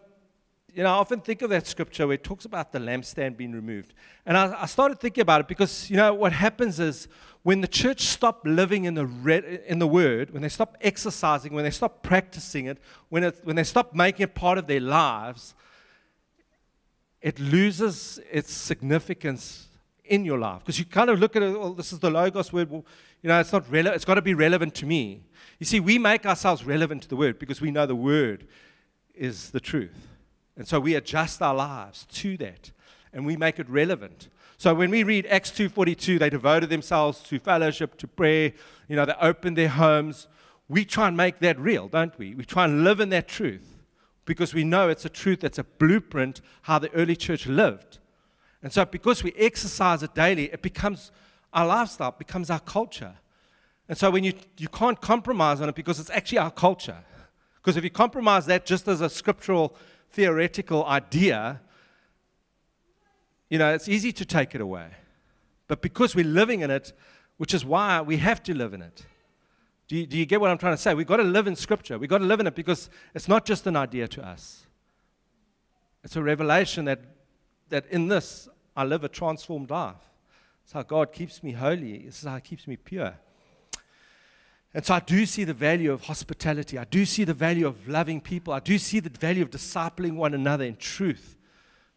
you 0.73 0.83
know, 0.83 0.89
I 0.89 0.93
often 0.93 1.19
think 1.19 1.41
of 1.41 1.49
that 1.49 1.67
scripture 1.67 2.07
where 2.07 2.15
it 2.15 2.23
talks 2.23 2.45
about 2.45 2.71
the 2.71 2.79
lampstand 2.79 3.35
being 3.35 3.51
removed. 3.51 3.93
And 4.25 4.37
I, 4.37 4.63
I, 4.63 4.65
started 4.65 4.99
thinking 4.99 5.21
about 5.21 5.41
it 5.41 5.47
because, 5.47 5.89
you 5.89 5.97
know, 5.97 6.13
what 6.13 6.31
happens 6.31 6.79
is 6.79 7.07
when 7.43 7.61
the 7.61 7.67
church 7.67 8.01
stop 8.01 8.41
living 8.45 8.85
in 8.85 8.93
the, 8.93 9.61
in 9.67 9.79
the 9.79 9.87
word, 9.87 10.31
when 10.31 10.41
they 10.41 10.49
stop 10.49 10.77
exercising, 10.81 11.53
when 11.53 11.63
they 11.63 11.71
stop 11.71 12.03
practicing 12.03 12.67
it, 12.67 12.77
when, 13.09 13.23
it, 13.23 13.39
when 13.43 13.55
they 13.55 13.63
stop 13.63 13.93
making 13.93 14.23
it 14.23 14.35
part 14.35 14.57
of 14.57 14.67
their 14.67 14.79
lives, 14.79 15.55
it 17.21 17.39
loses 17.39 18.19
its 18.31 18.51
significance 18.53 19.67
in 20.05 20.23
your 20.23 20.39
life. 20.39 20.59
Because 20.59 20.79
you 20.79 20.85
kind 20.85 21.09
of 21.09 21.19
look 21.19 21.35
at 21.35 21.43
it, 21.43 21.59
well, 21.59 21.73
this 21.73 21.91
is 21.91 21.99
the 21.99 22.09
Logos 22.09 22.53
word, 22.53 22.69
well, 22.69 22.85
you 23.21 23.27
know, 23.27 23.39
it's 23.39 23.51
not 23.51 23.69
relevant, 23.69 23.95
it's 23.95 24.05
got 24.05 24.15
to 24.15 24.21
be 24.21 24.33
relevant 24.33 24.73
to 24.75 24.85
me. 24.85 25.23
You 25.59 25.65
see, 25.65 25.79
we 25.79 25.97
make 25.97 26.25
ourselves 26.25 26.63
relevant 26.63 27.03
to 27.03 27.09
the 27.09 27.15
word 27.15 27.39
because 27.39 27.59
we 27.59 27.71
know 27.71 27.85
the 27.85 27.95
word 27.95 28.47
is 29.13 29.51
the 29.51 29.59
truth. 29.59 30.10
And 30.57 30.67
so 30.67 30.79
we 30.79 30.95
adjust 30.95 31.41
our 31.41 31.55
lives 31.55 32.05
to 32.11 32.37
that 32.37 32.71
and 33.13 33.25
we 33.25 33.37
make 33.37 33.59
it 33.59 33.69
relevant. 33.69 34.29
So 34.57 34.73
when 34.73 34.91
we 34.91 35.03
read 35.03 35.25
Acts 35.25 35.51
2:42, 35.51 36.19
they 36.19 36.29
devoted 36.29 36.69
themselves 36.69 37.21
to 37.23 37.39
fellowship, 37.39 37.97
to 37.97 38.07
prayer, 38.07 38.53
you 38.87 38.95
know, 38.95 39.05
they 39.05 39.15
opened 39.19 39.57
their 39.57 39.69
homes. 39.69 40.27
We 40.69 40.85
try 40.85 41.07
and 41.07 41.17
make 41.17 41.39
that 41.39 41.59
real, 41.59 41.87
don't 41.87 42.17
we? 42.17 42.35
We 42.35 42.45
try 42.45 42.65
and 42.65 42.83
live 42.83 42.99
in 42.99 43.09
that 43.09 43.27
truth 43.27 43.79
because 44.25 44.53
we 44.53 44.63
know 44.63 44.87
it's 44.87 45.03
a 45.03 45.09
truth 45.09 45.41
that's 45.41 45.57
a 45.57 45.63
blueprint 45.63 46.41
how 46.63 46.79
the 46.79 46.91
early 46.93 47.15
church 47.15 47.47
lived. 47.47 47.97
And 48.61 48.71
so 48.71 48.85
because 48.85 49.23
we 49.23 49.33
exercise 49.33 50.03
it 50.03 50.13
daily, 50.13 50.45
it 50.53 50.61
becomes 50.61 51.11
our 51.51 51.65
lifestyle, 51.65 52.11
becomes 52.11 52.49
our 52.49 52.59
culture. 52.59 53.15
And 53.89 53.97
so 53.97 54.11
when 54.11 54.23
you 54.23 54.33
you 54.57 54.69
can't 54.69 55.01
compromise 55.01 55.59
on 55.59 55.69
it 55.69 55.75
because 55.75 55.99
it's 55.99 56.11
actually 56.11 56.37
our 56.37 56.51
culture. 56.51 57.03
Because 57.55 57.77
if 57.77 57.83
you 57.83 57.89
compromise 57.89 58.45
that 58.45 58.65
just 58.65 58.87
as 58.87 59.01
a 59.01 59.09
scriptural 59.09 59.75
theoretical 60.11 60.85
idea, 60.85 61.61
you 63.49 63.57
know, 63.57 63.73
it's 63.73 63.89
easy 63.89 64.11
to 64.13 64.25
take 64.25 64.55
it 64.55 64.61
away. 64.61 64.87
But 65.67 65.81
because 65.81 66.15
we're 66.15 66.25
living 66.25 66.61
in 66.61 66.71
it, 66.71 66.93
which 67.37 67.53
is 67.53 67.65
why 67.65 68.01
we 68.01 68.17
have 68.17 68.43
to 68.43 68.53
live 68.53 68.73
in 68.73 68.81
it. 68.81 69.05
Do 69.87 69.97
you, 69.97 70.05
do 70.05 70.17
you 70.17 70.25
get 70.25 70.39
what 70.39 70.51
I'm 70.51 70.57
trying 70.57 70.73
to 70.73 70.81
say? 70.81 70.93
We've 70.93 71.07
got 71.07 71.17
to 71.17 71.23
live 71.23 71.47
in 71.47 71.55
Scripture. 71.55 71.97
We've 71.97 72.09
got 72.09 72.19
to 72.19 72.25
live 72.25 72.39
in 72.39 72.47
it 72.47 72.55
because 72.55 72.89
it's 73.13 73.27
not 73.27 73.45
just 73.45 73.67
an 73.67 73.75
idea 73.75 74.07
to 74.09 74.25
us. 74.25 74.65
It's 76.03 76.15
a 76.15 76.23
revelation 76.23 76.85
that, 76.85 77.01
that 77.69 77.87
in 77.87 78.07
this, 78.07 78.47
I 78.75 78.83
live 78.83 79.03
a 79.03 79.09
transformed 79.09 79.69
life. 79.69 79.95
It's 80.63 80.71
how 80.71 80.83
God 80.83 81.11
keeps 81.11 81.43
me 81.43 81.51
holy. 81.51 81.97
This 81.99 82.19
is 82.19 82.27
how 82.27 82.35
He 82.35 82.41
keeps 82.41 82.67
me 82.67 82.77
pure. 82.77 83.17
And 84.73 84.85
so 84.85 84.93
I 84.93 84.99
do 85.01 85.25
see 85.25 85.43
the 85.43 85.53
value 85.53 85.91
of 85.91 86.03
hospitality. 86.03 86.77
I 86.77 86.85
do 86.85 87.05
see 87.05 87.25
the 87.25 87.33
value 87.33 87.67
of 87.67 87.87
loving 87.87 88.21
people. 88.21 88.53
I 88.53 88.59
do 88.59 88.77
see 88.77 88.99
the 88.99 89.09
value 89.09 89.43
of 89.43 89.49
discipling 89.49 90.15
one 90.15 90.33
another 90.33 90.63
in 90.63 90.77
truth. 90.77 91.35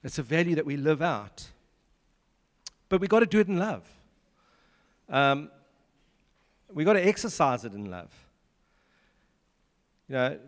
It's 0.02 0.18
a 0.18 0.22
value 0.22 0.56
that 0.56 0.66
we 0.66 0.76
live 0.76 1.00
out. 1.00 1.46
But 2.88 3.00
we've 3.00 3.10
got 3.10 3.20
to 3.20 3.26
do 3.26 3.38
it 3.38 3.48
in 3.48 3.58
love. 3.58 3.88
Um, 5.08 5.50
we've 6.72 6.86
got 6.86 6.94
to 6.94 7.06
exercise 7.06 7.64
it 7.64 7.72
in 7.74 7.90
love. 7.90 8.10
You 10.08 10.14
know, 10.14 10.38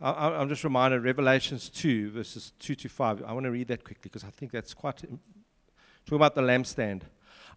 I, 0.00 0.40
am 0.40 0.48
just 0.48 0.64
reminded 0.64 1.04
Revelations 1.04 1.68
2, 1.68 2.10
verses 2.10 2.52
2 2.58 2.74
to 2.74 2.88
5. 2.88 3.22
I 3.22 3.32
want 3.32 3.44
to 3.44 3.50
read 3.50 3.68
that 3.68 3.84
quickly 3.84 4.00
because 4.04 4.24
I 4.24 4.30
think 4.30 4.50
that's 4.50 4.74
quite 4.74 4.96
talking 4.96 5.20
about 6.10 6.34
the 6.34 6.42
lampstand. 6.42 7.02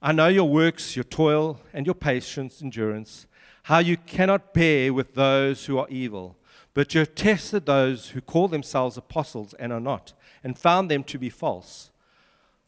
I 0.02 0.12
know 0.12 0.28
your 0.28 0.48
works, 0.48 0.96
your 0.96 1.06
toil, 1.06 1.60
and 1.74 1.86
your 1.86 1.96
patience, 1.96 2.62
endurance 2.62 3.26
how 3.68 3.80
you 3.80 3.98
cannot 3.98 4.54
bear 4.54 4.94
with 4.94 5.14
those 5.14 5.66
who 5.66 5.78
are 5.78 5.90
evil. 5.90 6.38
But 6.74 6.94
you 6.94 7.00
have 7.00 7.16
tested 7.16 7.66
those 7.66 8.12
who 8.12 8.22
call 8.22 8.48
themselves 8.48 8.96
apostles 8.96 9.54
and 9.56 9.74
are 9.74 9.82
not, 9.82 10.14
and 10.42 10.58
found 10.58 10.90
them 10.90 11.04
to 11.04 11.18
be 11.20 11.30
false. 11.30 11.92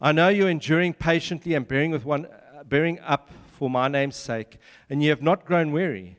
I 0.01 0.12
know 0.12 0.27
you're 0.27 0.49
enduring 0.49 0.93
patiently 0.95 1.53
and 1.53 1.65
bearing, 1.65 1.91
with 1.91 2.03
one, 2.03 2.27
bearing 2.67 2.99
up 2.99 3.29
for 3.57 3.69
my 3.69 3.88
name's 3.88 4.17
sake, 4.17 4.57
and 4.89 5.01
you 5.01 5.09
have 5.12 5.21
not 5.21 5.45
grown 5.45 5.71
weary. 5.71 6.17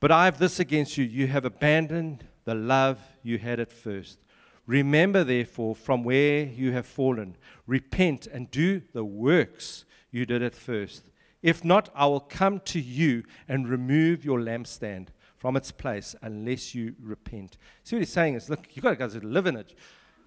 But 0.00 0.10
I 0.10 0.24
have 0.24 0.40
this 0.40 0.58
against 0.58 0.98
you 0.98 1.04
you 1.04 1.28
have 1.28 1.44
abandoned 1.44 2.24
the 2.46 2.56
love 2.56 2.98
you 3.22 3.38
had 3.38 3.60
at 3.60 3.70
first. 3.70 4.18
Remember, 4.66 5.22
therefore, 5.22 5.76
from 5.76 6.02
where 6.02 6.42
you 6.42 6.72
have 6.72 6.86
fallen. 6.86 7.36
Repent 7.68 8.26
and 8.26 8.50
do 8.50 8.82
the 8.92 9.04
works 9.04 9.84
you 10.10 10.26
did 10.26 10.42
at 10.42 10.56
first. 10.56 11.04
If 11.46 11.64
not, 11.64 11.90
I 11.94 12.06
will 12.06 12.18
come 12.18 12.58
to 12.64 12.80
you 12.80 13.22
and 13.46 13.68
remove 13.68 14.24
your 14.24 14.40
lampstand 14.40 15.10
from 15.36 15.56
its 15.56 15.70
place 15.70 16.16
unless 16.20 16.74
you 16.74 16.96
repent. 17.00 17.56
See 17.84 17.94
what 17.94 18.00
he's 18.00 18.12
saying 18.12 18.34
is, 18.34 18.50
look, 18.50 18.66
you've 18.74 18.82
got 18.82 18.90
to 18.90 18.96
go 18.96 19.08
to 19.08 19.24
live 19.24 19.46
in 19.46 19.56
it. 19.56 19.72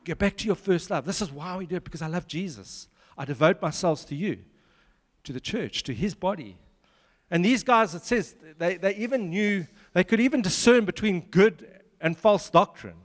Get 0.05 0.17
back 0.17 0.37
to 0.37 0.45
your 0.45 0.55
first 0.55 0.89
love. 0.89 1.03
This 1.03 1.21
is 1.21 1.29
why 1.29 1.57
we 1.57 1.65
do 1.65 1.75
it, 1.75 1.83
because 1.83 2.01
I 2.01 2.07
love 2.07 2.25
Jesus. 2.25 2.87
I 3.17 3.25
devote 3.25 3.61
myself 3.61 4.05
to 4.07 4.15
you, 4.15 4.37
to 5.25 5.33
the 5.33 5.41
church, 5.41 5.83
to 5.83 5.93
his 5.93 6.15
body. 6.15 6.57
And 7.29 7.43
these 7.43 7.63
guys, 7.63 7.93
it 7.93 8.03
says, 8.03 8.37
they, 8.57 8.77
they 8.77 8.95
even 8.95 9.29
knew, 9.29 9.67
they 9.91 10.05
could 10.05 10.21
even 10.21 10.41
discern 10.41 10.85
between 10.85 11.27
good 11.31 11.81
and 11.99 12.17
false 12.17 12.49
doctrine. 12.49 12.95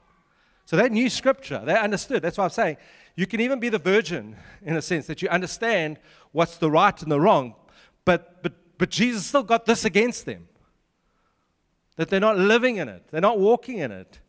So 0.63 0.77
they 0.77 0.87
knew 0.87 1.09
scripture, 1.09 1.61
they 1.65 1.77
understood. 1.77 2.21
That's 2.21 2.37
why 2.37 2.45
I'm 2.45 2.49
saying 2.49 2.77
you 3.17 3.27
can 3.27 3.41
even 3.41 3.59
be 3.59 3.67
the 3.67 3.77
virgin 3.77 4.37
in 4.61 4.77
a 4.77 4.81
sense 4.81 5.05
that 5.07 5.21
you 5.21 5.27
understand 5.27 5.99
what's 6.31 6.55
the 6.55 6.71
right 6.71 7.01
and 7.01 7.11
the 7.11 7.19
wrong, 7.19 7.55
but, 8.05 8.41
but, 8.43 8.53
but 8.77 8.89
Jesus 8.89 9.25
still 9.25 9.43
got 9.43 9.65
this 9.65 9.85
against 9.85 10.25
them 10.25 10.47
that 11.97 12.09
they're 12.09 12.19
not 12.19 12.37
living 12.37 12.77
in 12.77 12.89
it, 12.89 13.07
they're 13.11 13.21
not 13.21 13.39
walking 13.39 13.79
in 13.79 13.91
it. 13.91 14.19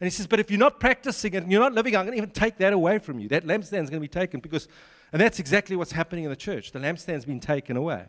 And 0.00 0.06
he 0.06 0.10
says, 0.10 0.26
But 0.26 0.40
if 0.40 0.50
you're 0.50 0.60
not 0.60 0.78
practicing 0.78 1.34
it 1.34 1.42
and 1.42 1.50
you're 1.50 1.60
not 1.60 1.72
living, 1.72 1.96
I'm 1.96 2.04
going 2.04 2.16
to 2.16 2.18
even 2.18 2.30
take 2.30 2.58
that 2.58 2.72
away 2.72 2.98
from 2.98 3.18
you. 3.18 3.28
That 3.28 3.46
lampstand 3.46 3.84
is 3.84 3.90
going 3.90 3.92
to 3.92 4.00
be 4.00 4.08
taken 4.08 4.40
because, 4.40 4.68
and 5.12 5.20
that's 5.20 5.38
exactly 5.38 5.74
what's 5.74 5.92
happening 5.92 6.24
in 6.24 6.30
the 6.30 6.36
church. 6.36 6.72
The 6.72 6.78
lampstand's 6.78 7.24
been 7.24 7.40
taken 7.40 7.76
away. 7.76 8.04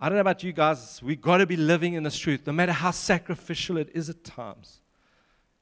I 0.00 0.08
don't 0.08 0.16
know 0.16 0.22
about 0.22 0.42
you 0.42 0.52
guys, 0.52 1.00
we've 1.00 1.20
got 1.20 1.36
to 1.36 1.46
be 1.46 1.56
living 1.56 1.94
in 1.94 2.02
this 2.02 2.18
truth, 2.18 2.44
no 2.44 2.52
matter 2.52 2.72
how 2.72 2.90
sacrificial 2.90 3.76
it 3.76 3.88
is 3.94 4.10
at 4.10 4.24
times. 4.24 4.80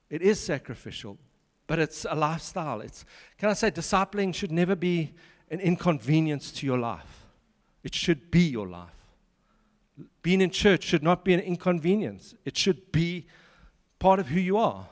It 0.08 0.22
is 0.22 0.40
sacrificial, 0.40 1.18
but 1.66 1.78
it's 1.78 2.06
a 2.08 2.14
lifestyle. 2.14 2.80
It's, 2.80 3.04
can 3.36 3.50
I 3.50 3.52
say, 3.52 3.70
discipling 3.70 4.34
should 4.34 4.50
never 4.50 4.74
be 4.74 5.12
an 5.50 5.60
inconvenience 5.60 6.52
to 6.52 6.66
your 6.66 6.78
life, 6.78 7.19
it 7.83 7.95
should 7.95 8.31
be 8.31 8.40
your 8.40 8.66
life. 8.66 8.88
Being 10.23 10.40
in 10.40 10.51
church 10.51 10.85
should 10.85 11.03
not 11.03 11.25
be 11.25 11.35
an 11.35 11.40
inconvenience, 11.40 12.35
it 12.45 12.57
should 12.57 12.93
be 12.93 13.27
part 13.99 14.21
of 14.21 14.29
who 14.29 14.40
you 14.40 14.57
are. 14.57 14.87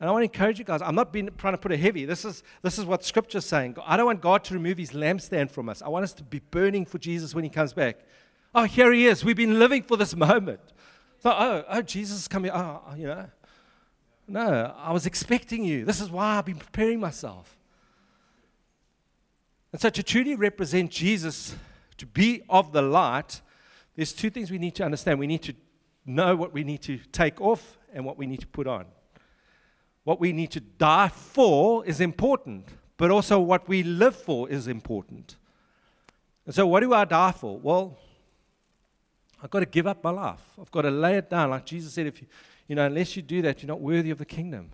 And 0.00 0.08
I 0.08 0.12
want 0.12 0.22
to 0.22 0.32
encourage 0.32 0.60
you 0.60 0.64
guys. 0.64 0.80
I'm 0.80 0.94
not 0.94 1.12
being, 1.12 1.28
trying 1.38 1.54
to 1.54 1.58
put 1.58 1.72
it 1.72 1.80
heavy. 1.80 2.04
This 2.04 2.24
is, 2.24 2.44
this 2.62 2.78
is 2.78 2.84
what 2.84 3.04
Scripture's 3.04 3.44
saying. 3.44 3.76
I 3.84 3.96
don't 3.96 4.06
want 4.06 4.20
God 4.20 4.44
to 4.44 4.54
remove 4.54 4.78
his 4.78 4.92
lampstand 4.92 5.50
from 5.50 5.68
us. 5.68 5.82
I 5.82 5.88
want 5.88 6.04
us 6.04 6.12
to 6.14 6.22
be 6.22 6.40
burning 6.50 6.86
for 6.86 6.98
Jesus 6.98 7.34
when 7.34 7.42
he 7.42 7.50
comes 7.50 7.72
back. 7.72 7.98
Oh, 8.54 8.62
here 8.62 8.92
he 8.92 9.06
is. 9.06 9.24
We've 9.24 9.36
been 9.36 9.58
living 9.58 9.82
for 9.82 9.96
this 9.96 10.14
moment. 10.14 10.60
So, 11.18 11.30
oh, 11.36 11.64
oh, 11.68 11.82
Jesus 11.82 12.20
is 12.20 12.28
coming. 12.28 12.52
Oh, 12.52 12.80
you 12.96 13.08
know. 13.08 13.26
No, 14.28 14.74
I 14.78 14.92
was 14.92 15.04
expecting 15.04 15.64
you. 15.64 15.84
This 15.84 16.00
is 16.00 16.10
why 16.10 16.36
I've 16.36 16.44
been 16.44 16.58
preparing 16.58 17.00
myself. 17.00 17.57
And 19.72 19.80
so, 19.80 19.90
to 19.90 20.02
truly 20.02 20.34
represent 20.34 20.90
Jesus, 20.90 21.54
to 21.98 22.06
be 22.06 22.42
of 22.48 22.72
the 22.72 22.82
light, 22.82 23.42
there's 23.96 24.12
two 24.12 24.30
things 24.30 24.50
we 24.50 24.58
need 24.58 24.74
to 24.76 24.84
understand. 24.84 25.18
We 25.18 25.26
need 25.26 25.42
to 25.42 25.54
know 26.06 26.36
what 26.36 26.52
we 26.52 26.64
need 26.64 26.82
to 26.82 26.98
take 27.12 27.40
off 27.40 27.78
and 27.92 28.04
what 28.04 28.16
we 28.16 28.26
need 28.26 28.40
to 28.40 28.46
put 28.46 28.66
on. 28.66 28.86
What 30.04 30.20
we 30.20 30.32
need 30.32 30.50
to 30.52 30.60
die 30.60 31.08
for 31.08 31.84
is 31.84 32.00
important, 32.00 32.66
but 32.96 33.10
also 33.10 33.38
what 33.38 33.68
we 33.68 33.82
live 33.82 34.16
for 34.16 34.48
is 34.48 34.66
important. 34.66 35.36
And 36.46 36.54
so, 36.54 36.66
what 36.66 36.80
do 36.80 36.94
I 36.94 37.04
die 37.04 37.32
for? 37.32 37.58
Well, 37.58 37.98
I've 39.42 39.50
got 39.50 39.60
to 39.60 39.66
give 39.66 39.86
up 39.86 40.02
my 40.02 40.10
life. 40.10 40.42
I've 40.60 40.70
got 40.70 40.82
to 40.82 40.90
lay 40.90 41.16
it 41.16 41.28
down. 41.28 41.50
Like 41.50 41.66
Jesus 41.66 41.92
said, 41.92 42.06
if 42.06 42.22
you, 42.22 42.26
you 42.66 42.74
know, 42.74 42.86
unless 42.86 43.16
you 43.16 43.22
do 43.22 43.42
that, 43.42 43.62
you're 43.62 43.68
not 43.68 43.80
worthy 43.80 44.10
of 44.10 44.18
the 44.18 44.24
kingdom. 44.24 44.70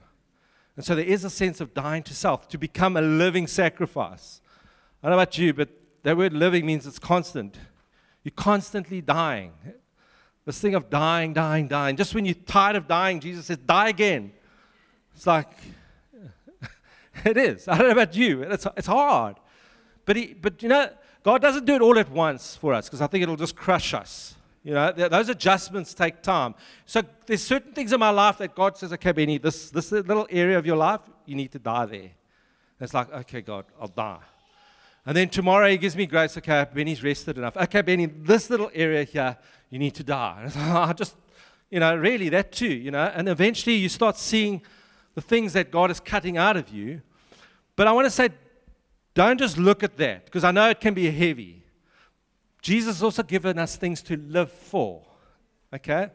And 0.76 0.84
so 0.84 0.94
there 0.94 1.04
is 1.04 1.24
a 1.24 1.30
sense 1.30 1.60
of 1.60 1.74
dying 1.74 2.02
to 2.04 2.14
self, 2.14 2.48
to 2.48 2.58
become 2.58 2.96
a 2.96 3.02
living 3.02 3.46
sacrifice. 3.46 4.40
I 5.04 5.08
don't 5.08 5.18
know 5.18 5.22
about 5.22 5.36
you, 5.36 5.52
but 5.52 5.68
that 6.02 6.16
word 6.16 6.32
living 6.32 6.64
means 6.64 6.86
it's 6.86 6.98
constant. 6.98 7.58
You're 8.22 8.32
constantly 8.34 9.02
dying. 9.02 9.52
This 10.46 10.58
thing 10.58 10.74
of 10.74 10.88
dying, 10.88 11.34
dying, 11.34 11.68
dying. 11.68 11.96
Just 11.96 12.14
when 12.14 12.24
you're 12.24 12.34
tired 12.34 12.74
of 12.74 12.88
dying, 12.88 13.20
Jesus 13.20 13.44
says, 13.44 13.58
die 13.58 13.90
again. 13.90 14.32
It's 15.14 15.26
like, 15.26 15.50
it 17.26 17.36
is. 17.36 17.68
I 17.68 17.76
don't 17.76 17.88
know 17.88 17.92
about 17.92 18.16
you. 18.16 18.44
It's, 18.44 18.66
it's 18.78 18.86
hard. 18.86 19.36
But, 20.06 20.16
he, 20.16 20.32
but 20.32 20.62
you 20.62 20.70
know, 20.70 20.88
God 21.22 21.42
doesn't 21.42 21.66
do 21.66 21.74
it 21.74 21.82
all 21.82 21.98
at 21.98 22.10
once 22.10 22.56
for 22.56 22.72
us 22.72 22.86
because 22.86 23.02
I 23.02 23.06
think 23.06 23.22
it'll 23.22 23.36
just 23.36 23.56
crush 23.56 23.92
us. 23.92 24.36
You 24.62 24.72
know, 24.72 24.90
those 24.90 25.28
adjustments 25.28 25.92
take 25.92 26.22
time. 26.22 26.54
So 26.86 27.02
there's 27.26 27.44
certain 27.44 27.72
things 27.72 27.92
in 27.92 28.00
my 28.00 28.08
life 28.08 28.38
that 28.38 28.54
God 28.54 28.78
says, 28.78 28.90
okay, 28.94 29.12
Bennie, 29.12 29.36
this, 29.36 29.68
this 29.68 29.92
little 29.92 30.26
area 30.30 30.56
of 30.56 30.64
your 30.64 30.76
life, 30.76 31.00
you 31.26 31.34
need 31.34 31.52
to 31.52 31.58
die 31.58 31.84
there. 31.84 32.00
And 32.00 32.10
it's 32.80 32.94
like, 32.94 33.12
okay, 33.12 33.42
God, 33.42 33.66
I'll 33.78 33.88
die. 33.88 34.20
And 35.06 35.16
then 35.16 35.28
tomorrow 35.28 35.68
he 35.68 35.76
gives 35.76 35.96
me 35.96 36.06
grace, 36.06 36.36
okay, 36.38 36.66
Bennie's 36.72 37.02
rested 37.02 37.36
enough. 37.36 37.56
Okay, 37.56 37.82
Bennie, 37.82 38.06
this 38.06 38.48
little 38.48 38.70
area 38.72 39.04
here, 39.04 39.36
you 39.68 39.78
need 39.78 39.94
to 39.94 40.04
die. 40.04 40.50
I 40.56 40.92
just, 40.94 41.16
you 41.70 41.80
know, 41.80 41.94
really, 41.94 42.28
that 42.30 42.52
too, 42.52 42.72
you 42.72 42.90
know. 42.90 43.12
And 43.14 43.28
eventually 43.28 43.76
you 43.76 43.88
start 43.88 44.16
seeing 44.16 44.62
the 45.14 45.20
things 45.20 45.52
that 45.52 45.70
God 45.70 45.90
is 45.90 46.00
cutting 46.00 46.36
out 46.36 46.56
of 46.56 46.70
you. 46.70 47.02
But 47.76 47.86
I 47.86 47.92
want 47.92 48.06
to 48.06 48.10
say, 48.10 48.30
don't 49.14 49.38
just 49.38 49.58
look 49.58 49.82
at 49.82 49.96
that, 49.98 50.24
because 50.24 50.42
I 50.42 50.50
know 50.50 50.70
it 50.70 50.80
can 50.80 50.94
be 50.94 51.10
heavy. 51.10 51.64
Jesus 52.62 53.02
also 53.02 53.22
given 53.22 53.58
us 53.58 53.76
things 53.76 54.00
to 54.02 54.16
live 54.16 54.50
for. 54.50 55.02
Okay? 55.72 56.08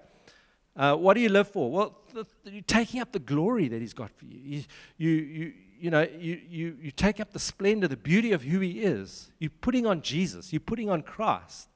Uh, 0.76 0.96
what 0.96 1.14
do 1.14 1.20
you 1.20 1.30
live 1.30 1.48
for? 1.48 1.70
Well, 1.70 1.98
the, 2.14 2.26
the, 2.44 2.52
you're 2.52 2.62
taking 2.64 3.02
up 3.02 3.12
the 3.12 3.20
glory 3.20 3.68
that 3.68 3.82
He's 3.82 3.94
got 3.94 4.12
for 4.12 4.26
you. 4.26 4.40
You, 4.40 4.64
you, 4.98 5.10
you, 5.10 5.54
you 5.80 5.90
know, 5.90 6.08
you, 6.18 6.40
you, 6.50 6.78
you 6.82 6.92
take 6.92 7.20
up 7.20 7.32
the 7.32 7.40
splendor, 7.40 7.88
the 7.88 7.98
beauty 7.98 8.32
of 8.32 8.44
who 8.44 8.60
He 8.60 8.82
is. 8.82 9.32
You're 9.40 9.52
putting 9.62 9.86
on 9.86 10.02
Jesus, 10.02 10.52
you're 10.52 10.60
putting 10.60 10.90
on 10.90 11.02
Christ. 11.02 11.70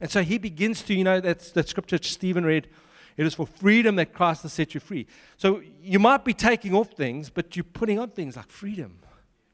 And 0.00 0.10
so 0.10 0.22
He 0.22 0.38
begins 0.38 0.82
to, 0.82 0.94
you 0.94 1.04
know, 1.04 1.20
that's 1.20 1.50
that 1.52 1.68
scripture 1.68 1.98
Stephen 2.02 2.44
read. 2.44 2.68
It 3.16 3.26
is 3.26 3.34
for 3.34 3.46
freedom 3.46 3.96
that 3.96 4.12
Christ 4.12 4.42
has 4.42 4.52
set 4.52 4.74
you 4.74 4.80
free. 4.80 5.06
So 5.36 5.62
you 5.80 5.98
might 5.98 6.24
be 6.24 6.34
taking 6.34 6.74
off 6.74 6.90
things, 6.92 7.30
but 7.30 7.54
you're 7.54 7.64
putting 7.64 7.98
on 7.98 8.10
things 8.10 8.36
like 8.36 8.48
freedom. 8.48 8.98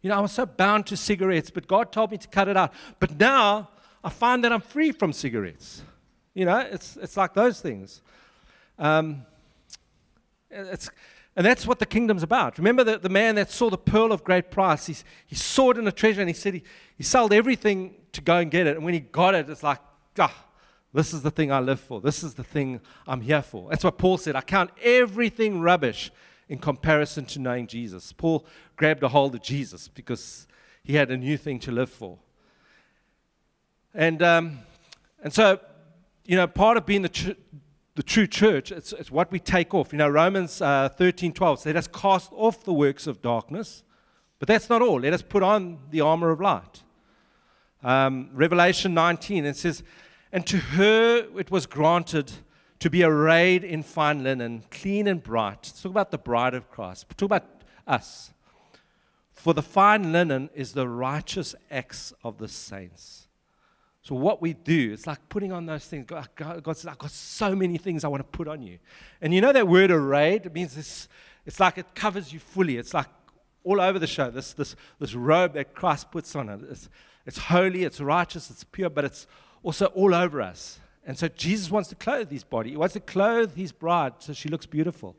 You 0.00 0.08
know, 0.08 0.16
I 0.16 0.20
was 0.20 0.32
so 0.32 0.46
bound 0.46 0.86
to 0.86 0.96
cigarettes, 0.96 1.50
but 1.50 1.66
God 1.66 1.92
told 1.92 2.10
me 2.10 2.16
to 2.16 2.28
cut 2.28 2.48
it 2.48 2.56
out. 2.56 2.72
But 2.98 3.18
now 3.18 3.68
I 4.02 4.08
find 4.08 4.42
that 4.44 4.52
I'm 4.52 4.62
free 4.62 4.92
from 4.92 5.12
cigarettes. 5.12 5.82
You 6.32 6.46
know, 6.46 6.58
it's, 6.58 6.96
it's 6.96 7.18
like 7.18 7.34
those 7.34 7.60
things. 7.60 8.00
Um, 8.78 9.26
it's, 10.50 10.90
and 11.36 11.46
that's 11.46 11.66
what 11.66 11.78
the 11.78 11.86
kingdom's 11.86 12.22
about. 12.22 12.58
Remember 12.58 12.82
the, 12.82 12.98
the 12.98 13.08
man 13.08 13.36
that 13.36 13.50
saw 13.50 13.70
the 13.70 13.78
pearl 13.78 14.12
of 14.12 14.24
great 14.24 14.50
price? 14.50 14.86
He, 14.86 14.96
he 15.26 15.36
saw 15.36 15.70
it 15.70 15.78
in 15.78 15.86
a 15.86 15.92
treasure 15.92 16.20
and 16.20 16.28
he 16.28 16.34
said 16.34 16.54
he, 16.54 16.62
he 16.96 17.04
sold 17.04 17.32
everything 17.32 17.94
to 18.12 18.20
go 18.20 18.38
and 18.38 18.50
get 18.50 18.66
it. 18.66 18.76
And 18.76 18.84
when 18.84 18.94
he 18.94 19.00
got 19.00 19.34
it, 19.34 19.48
it's 19.48 19.62
like, 19.62 19.78
ah, 20.18 20.46
this 20.92 21.14
is 21.14 21.22
the 21.22 21.30
thing 21.30 21.52
I 21.52 21.60
live 21.60 21.78
for. 21.78 22.00
This 22.00 22.24
is 22.24 22.34
the 22.34 22.42
thing 22.42 22.80
I'm 23.06 23.20
here 23.20 23.42
for. 23.42 23.70
That's 23.70 23.84
what 23.84 23.96
Paul 23.96 24.18
said. 24.18 24.34
I 24.34 24.40
count 24.40 24.70
everything 24.82 25.60
rubbish 25.60 26.10
in 26.48 26.58
comparison 26.58 27.24
to 27.26 27.38
knowing 27.38 27.68
Jesus. 27.68 28.12
Paul 28.12 28.44
grabbed 28.76 29.04
a 29.04 29.08
hold 29.08 29.36
of 29.36 29.42
Jesus 29.42 29.86
because 29.86 30.48
he 30.82 30.96
had 30.96 31.10
a 31.12 31.16
new 31.16 31.36
thing 31.36 31.60
to 31.60 31.70
live 31.70 31.90
for. 31.90 32.18
And, 33.94 34.20
um, 34.22 34.58
and 35.22 35.32
so, 35.32 35.60
you 36.26 36.34
know, 36.36 36.48
part 36.48 36.76
of 36.76 36.86
being 36.86 37.02
the, 37.02 37.08
tr- 37.08 37.30
the 38.00 38.04
true 38.04 38.26
church, 38.26 38.72
it's, 38.72 38.94
it's 38.94 39.10
what 39.10 39.30
we 39.30 39.38
take 39.38 39.74
off. 39.74 39.92
You 39.92 39.98
know, 39.98 40.08
Romans 40.08 40.62
uh, 40.62 40.88
13 40.88 41.34
12 41.34 41.58
says, 41.58 41.66
Let 41.66 41.76
us 41.76 41.86
cast 41.86 42.32
off 42.32 42.64
the 42.64 42.72
works 42.72 43.06
of 43.06 43.20
darkness. 43.20 43.82
But 44.38 44.48
that's 44.48 44.70
not 44.70 44.80
all. 44.80 45.00
Let 45.00 45.12
us 45.12 45.20
put 45.20 45.42
on 45.42 45.76
the 45.90 46.00
armor 46.00 46.30
of 46.30 46.40
light. 46.40 46.82
Um, 47.82 48.30
Revelation 48.32 48.94
19, 48.94 49.44
it 49.44 49.54
says, 49.54 49.82
And 50.32 50.46
to 50.46 50.56
her 50.56 51.26
it 51.38 51.50
was 51.50 51.66
granted 51.66 52.32
to 52.78 52.88
be 52.88 53.02
arrayed 53.02 53.64
in 53.64 53.82
fine 53.82 54.24
linen, 54.24 54.64
clean 54.70 55.06
and 55.06 55.22
bright. 55.22 55.58
Let's 55.64 55.82
talk 55.82 55.90
about 55.90 56.10
the 56.10 56.16
bride 56.16 56.54
of 56.54 56.70
Christ. 56.70 57.04
Talk 57.18 57.26
about 57.26 57.44
us. 57.86 58.32
For 59.34 59.52
the 59.52 59.60
fine 59.60 60.10
linen 60.10 60.48
is 60.54 60.72
the 60.72 60.88
righteous 60.88 61.54
acts 61.70 62.14
of 62.24 62.38
the 62.38 62.48
saints. 62.48 63.26
So, 64.02 64.14
what 64.14 64.40
we 64.40 64.54
do, 64.54 64.92
it's 64.92 65.06
like 65.06 65.28
putting 65.28 65.52
on 65.52 65.66
those 65.66 65.84
things. 65.84 66.06
God, 66.06 66.28
God, 66.34 66.76
says, 66.76 66.86
I've 66.86 66.98
got 66.98 67.10
so 67.10 67.54
many 67.54 67.76
things 67.76 68.02
I 68.02 68.08
want 68.08 68.20
to 68.20 68.38
put 68.38 68.48
on 68.48 68.62
you. 68.62 68.78
And 69.20 69.34
you 69.34 69.42
know 69.42 69.52
that 69.52 69.68
word 69.68 69.90
arrayed? 69.90 70.46
It 70.46 70.54
means 70.54 70.74
this, 70.74 71.08
it's 71.44 71.60
like 71.60 71.76
it 71.76 71.94
covers 71.94 72.32
you 72.32 72.40
fully. 72.40 72.78
It's 72.78 72.94
like 72.94 73.08
all 73.62 73.78
over 73.78 73.98
the 73.98 74.06
show, 74.06 74.30
this, 74.30 74.54
this, 74.54 74.74
this 74.98 75.14
robe 75.14 75.52
that 75.52 75.74
Christ 75.74 76.10
puts 76.10 76.34
on 76.34 76.48
it. 76.48 76.60
It's, 76.70 76.88
it's 77.26 77.36
holy, 77.36 77.84
it's 77.84 78.00
righteous, 78.00 78.48
it's 78.50 78.64
pure, 78.64 78.88
but 78.88 79.04
it's 79.04 79.26
also 79.62 79.86
all 79.86 80.14
over 80.14 80.40
us. 80.40 80.80
And 81.04 81.18
so, 81.18 81.28
Jesus 81.28 81.70
wants 81.70 81.90
to 81.90 81.94
clothe 81.94 82.30
his 82.30 82.44
body, 82.44 82.70
he 82.70 82.76
wants 82.76 82.94
to 82.94 83.00
clothe 83.00 83.54
his 83.54 83.70
bride 83.70 84.14
so 84.20 84.32
she 84.32 84.48
looks 84.48 84.64
beautiful. 84.64 85.14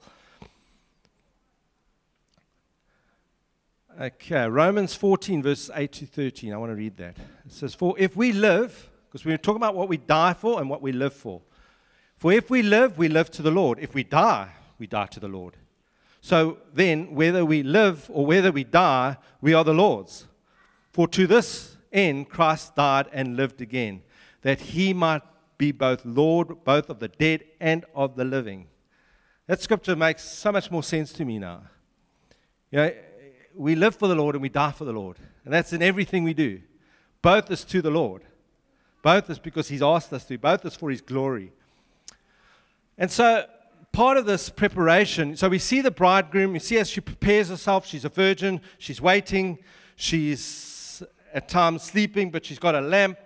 Okay, 4.00 4.48
Romans 4.48 4.96
14, 4.96 5.44
verses 5.44 5.70
8 5.74 5.92
to 5.92 6.06
13. 6.06 6.54
I 6.54 6.58
want 6.58 6.72
to 6.72 6.76
read 6.76 6.96
that. 6.98 7.18
It 7.46 7.52
says, 7.52 7.76
For 7.76 7.94
if 8.00 8.16
we 8.16 8.32
live, 8.32 8.90
because 9.08 9.26
we're 9.26 9.38
talking 9.38 9.58
about 9.58 9.76
what 9.76 9.90
we 9.90 9.98
die 9.98 10.34
for 10.34 10.60
and 10.60 10.70
what 10.70 10.82
we 10.82 10.92
live 10.92 11.14
for. 11.14 11.42
For 12.16 12.32
if 12.32 12.50
we 12.50 12.62
live, 12.62 12.98
we 12.98 13.10
live 13.10 13.30
to 13.32 13.42
the 13.42 13.52
Lord. 13.52 13.80
If 13.80 13.94
we 13.94 14.04
die, 14.04 14.50
we 14.80 14.88
die 14.88 15.08
to 15.08 15.20
the 15.20 15.28
Lord. 15.28 15.58
So 16.22 16.60
then, 16.74 17.14
whether 17.16 17.44
we 17.44 17.64
live 17.64 18.10
or 18.14 18.26
whether 18.26 18.52
we 18.52 18.64
die, 18.64 19.18
we 19.42 19.54
are 19.54 19.64
the 19.64 19.74
Lord's. 19.74 20.28
For 20.92 21.08
to 21.10 21.28
this 21.28 21.78
end 21.92 22.30
Christ 22.30 22.76
died 22.76 23.08
and 23.12 23.36
lived 23.36 23.60
again, 23.60 24.04
that 24.44 24.62
he 24.62 24.94
might 24.94 25.24
be 25.58 25.72
both 25.72 26.06
Lord, 26.06 26.64
both 26.64 26.90
of 26.90 27.00
the 27.00 27.08
dead 27.08 27.44
and 27.60 27.86
of 27.94 28.16
the 28.16 28.24
living. 28.24 28.68
That 29.48 29.62
scripture 29.62 29.96
makes 29.96 30.24
so 30.24 30.52
much 30.52 30.72
more 30.72 30.84
sense 30.84 31.12
to 31.14 31.26
me 31.26 31.40
now. 31.40 31.64
You 32.72 32.78
know, 32.78 32.92
we 33.56 33.76
live 33.76 33.96
for 33.96 34.08
the 34.08 34.16
Lord 34.16 34.36
and 34.36 34.42
we 34.42 34.50
die 34.50 34.72
for 34.72 34.86
the 34.86 34.94
Lord. 34.94 35.18
And 35.46 35.54
that's 35.54 35.74
in 35.74 35.82
everything 35.82 36.24
we 36.24 36.34
do. 36.34 36.62
Both 37.22 37.52
is 37.52 37.64
to 37.66 37.82
the 37.82 37.92
Lord. 37.92 38.24
Both 39.02 39.30
is 39.30 39.40
because 39.40 39.68
He's 39.70 39.82
asked 39.82 40.14
us 40.14 40.26
to. 40.26 40.38
Both 40.38 40.66
is 40.66 40.76
for 40.76 40.90
His 40.90 41.02
glory. 41.02 41.52
And 42.98 43.10
so, 43.10 43.46
part 43.92 44.18
of 44.18 44.26
this 44.26 44.50
preparation, 44.50 45.36
so 45.36 45.50
we 45.50 45.60
see 45.60 45.82
the 45.82 45.92
bridegroom, 45.92 46.54
you 46.54 46.60
see 46.60 46.78
as 46.78 46.90
she 46.90 47.02
prepares 47.02 47.50
herself, 47.50 47.86
she's 47.86 48.06
a 48.06 48.10
virgin, 48.10 48.62
she's 48.78 49.02
waiting, 49.02 49.60
she's 49.96 51.02
at 51.34 51.50
times 51.50 51.84
sleeping, 51.84 52.30
but 52.30 52.46
she's 52.46 52.60
got 52.60 52.76
a 52.76 52.82
lamp, 52.82 53.18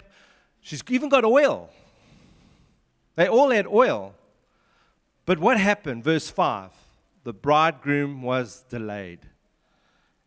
she's 0.61 0.83
even 0.89 1.09
got 1.09 1.25
oil. 1.25 1.69
They 3.15 3.27
all 3.27 3.49
had 3.49 3.67
oil. 3.67 4.13
But 5.25 5.39
what 5.39 5.59
happened? 5.59 6.03
Verse 6.03 6.29
5 6.29 6.71
the 7.25 7.33
bridegroom 7.33 8.21
was 8.21 8.63
delayed. 8.69 9.19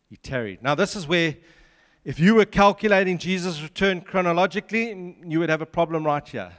He 0.09 0.17
tarried. 0.17 0.63
Now, 0.63 0.75
this 0.75 0.95
is 0.95 1.07
where, 1.07 1.35
if 2.03 2.19
you 2.19 2.35
were 2.35 2.45
calculating 2.45 3.17
Jesus' 3.17 3.61
return 3.61 4.01
chronologically, 4.01 5.15
you 5.23 5.39
would 5.39 5.49
have 5.49 5.61
a 5.61 5.67
problem 5.67 6.05
right 6.05 6.27
here. 6.27 6.51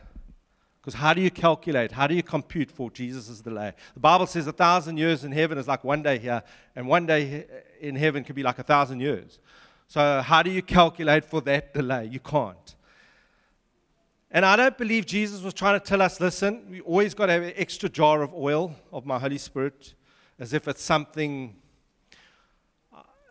Because 0.81 0.95
how 0.95 1.13
do 1.13 1.21
you 1.21 1.31
calculate? 1.31 1.93
How 1.93 2.07
do 2.07 2.15
you 2.15 2.23
compute 2.23 2.71
for 2.71 2.91
Jesus' 2.91 3.41
delay? 3.41 3.75
The 3.95 4.01
Bible 4.01 4.27
says 4.27 4.47
a 4.47 4.53
thousand 4.53 4.97
years 4.97 5.25
in 5.25 5.33
heaven 5.33 5.59
is 5.59 5.69
like 5.69 5.85
one 5.85 6.03
day 6.03 6.19
here, 6.19 6.43
and 6.75 6.87
one 6.87 7.07
day 7.07 7.45
in 7.81 7.97
heaven 7.97 8.25
could 8.25 8.37
be 8.37 8.43
like 8.43 8.59
a 8.59 8.63
thousand 8.63 9.01
years. 9.01 9.41
So, 9.89 10.23
how 10.23 10.43
do 10.43 10.51
you 10.51 10.63
calculate 10.63 11.25
for 11.25 11.41
that 11.43 11.75
delay? 11.75 12.07
You 12.07 12.21
can't. 12.21 12.77
And 14.31 14.47
I 14.47 14.55
don't 14.55 14.79
believe 14.79 15.05
Jesus 15.05 15.43
was 15.43 15.53
trying 15.53 15.79
to 15.79 15.85
tell 15.85 16.01
us 16.01 16.21
listen, 16.21 16.65
we 16.71 16.81
always 16.83 17.13
got 17.15 17.27
to 17.27 17.33
have 17.33 17.43
an 17.43 17.53
extra 17.57 17.89
jar 17.89 18.23
of 18.23 18.33
oil 18.33 18.75
of 18.93 19.05
my 19.05 19.19
Holy 19.19 19.39
Spirit 19.39 19.95
as 20.39 20.53
if 20.53 20.69
it's 20.69 20.83
something. 20.83 21.57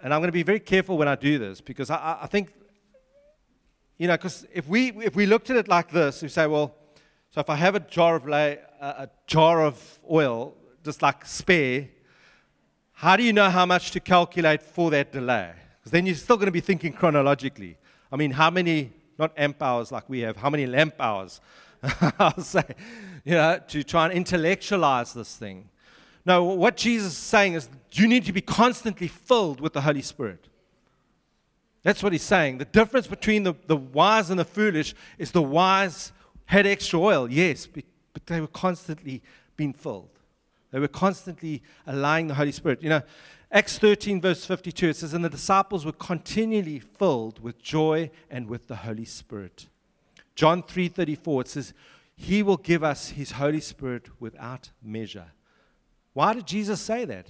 And 0.02 0.14
I'm 0.14 0.20
going 0.22 0.30
to 0.30 0.34
be 0.34 0.44
very 0.44 0.60
careful 0.60 0.98
when 0.98 1.08
I 1.08 1.16
do 1.16 1.38
this 1.38 1.62
because 1.62 1.90
I, 1.90 2.20
I 2.22 2.28
think, 2.28 2.54
you 3.98 4.08
know, 4.08 4.16
because 4.16 4.46
if 4.54 4.68
we, 4.68 4.90
if 5.04 5.16
we 5.16 5.26
looked 5.26 5.50
at 5.50 5.58
it 5.58 5.68
like 5.68 5.92
this, 5.92 6.22
we 6.22 6.30
say, 6.30 6.48
well, 6.48 6.76
so 7.32 7.42
if 7.42 7.50
I 7.50 7.56
have 7.56 7.76
a 7.76 7.80
jar 7.80 8.16
of, 8.16 8.28
lay, 8.28 8.60
a 8.80 9.10
jar 9.28 9.64
of 9.64 10.00
oil, 10.10 10.56
just 10.84 11.02
like 11.02 11.26
spare, 11.26 11.90
how 12.94 13.16
do 13.16 13.24
you 13.24 13.34
know 13.34 13.50
how 13.50 13.66
much 13.66 13.92
to 13.92 14.00
calculate 14.00 14.62
for 14.62 14.90
that 14.92 15.12
delay? 15.12 15.52
Because 15.80 15.92
then 15.92 16.06
you're 16.06 16.16
still 16.16 16.38
going 16.38 16.48
to 16.48 16.52
be 16.52 16.62
thinking 16.62 16.94
chronologically. 16.94 17.78
I 18.12 18.16
mean, 18.16 18.32
how 18.32 18.50
many 18.50 18.94
not 19.20 19.34
amp 19.38 19.62
hours 19.62 19.92
like 19.92 20.10
we 20.10 20.22
have. 20.22 20.38
How 20.38 20.50
many 20.50 20.66
lamp 20.66 20.96
hours? 21.00 21.42
I'll 22.20 22.42
say, 22.42 22.64
you 23.26 23.34
know, 23.34 23.60
to 23.68 23.84
try 23.84 24.06
and 24.06 24.14
intellectualize 24.14 25.14
this 25.14 25.36
thing. 25.36 25.70
No, 26.26 26.44
what 26.44 26.78
Jesus 26.78 27.14
is 27.14 27.18
saying 27.18 27.54
is 27.54 27.70
you 27.94 28.08
need 28.08 28.26
to 28.26 28.34
be 28.34 28.42
constantly 28.42 29.08
filled 29.08 29.62
with 29.62 29.74
the 29.74 29.82
Holy 29.82 30.02
Spirit. 30.02 30.48
That's 31.82 32.04
what 32.04 32.12
he's 32.12 32.24
saying. 32.24 32.58
The 32.58 32.66
difference 32.66 33.08
between 33.08 33.44
the, 33.44 33.54
the 33.68 33.78
wise 33.78 34.30
and 34.30 34.40
the 34.40 34.46
foolish 34.46 34.94
is 35.18 35.32
the 35.32 35.42
wise 35.42 36.12
had 36.46 36.68
extra 36.68 37.00
oil, 37.00 37.32
yes, 37.32 37.68
but 37.68 38.26
they 38.26 38.42
were 38.42 38.48
constantly 38.48 39.22
being 39.56 39.74
filled. 39.74 40.10
They 40.72 40.80
were 40.80 40.88
constantly 40.88 41.64
allowing 41.88 42.28
the 42.28 42.36
Holy 42.36 42.52
Spirit. 42.52 42.84
You 42.84 42.90
know, 42.90 43.02
Acts 43.52 43.80
13, 43.80 44.22
verse 44.22 44.46
52, 44.46 44.90
it 44.90 44.96
says, 44.98 45.14
And 45.14 45.26
the 45.26 45.30
disciples 45.30 45.86
were 45.86 45.92
continually 45.92 46.80
filled 46.80 47.42
with 47.42 47.62
joy 47.62 48.12
and 48.30 48.48
with 48.48 48.68
the 48.68 48.78
Holy 48.78 49.06
Spirit. 49.06 49.68
John 50.36 50.62
3:34, 50.64 51.42
it 51.42 51.48
says, 51.48 51.74
He 52.16 52.44
will 52.44 52.58
give 52.58 52.84
us 52.84 53.10
his 53.10 53.32
Holy 53.32 53.60
Spirit 53.60 54.10
without 54.20 54.70
measure. 54.82 55.32
Why 56.20 56.34
did 56.34 56.46
Jesus 56.46 56.82
say 56.82 57.06
that? 57.06 57.28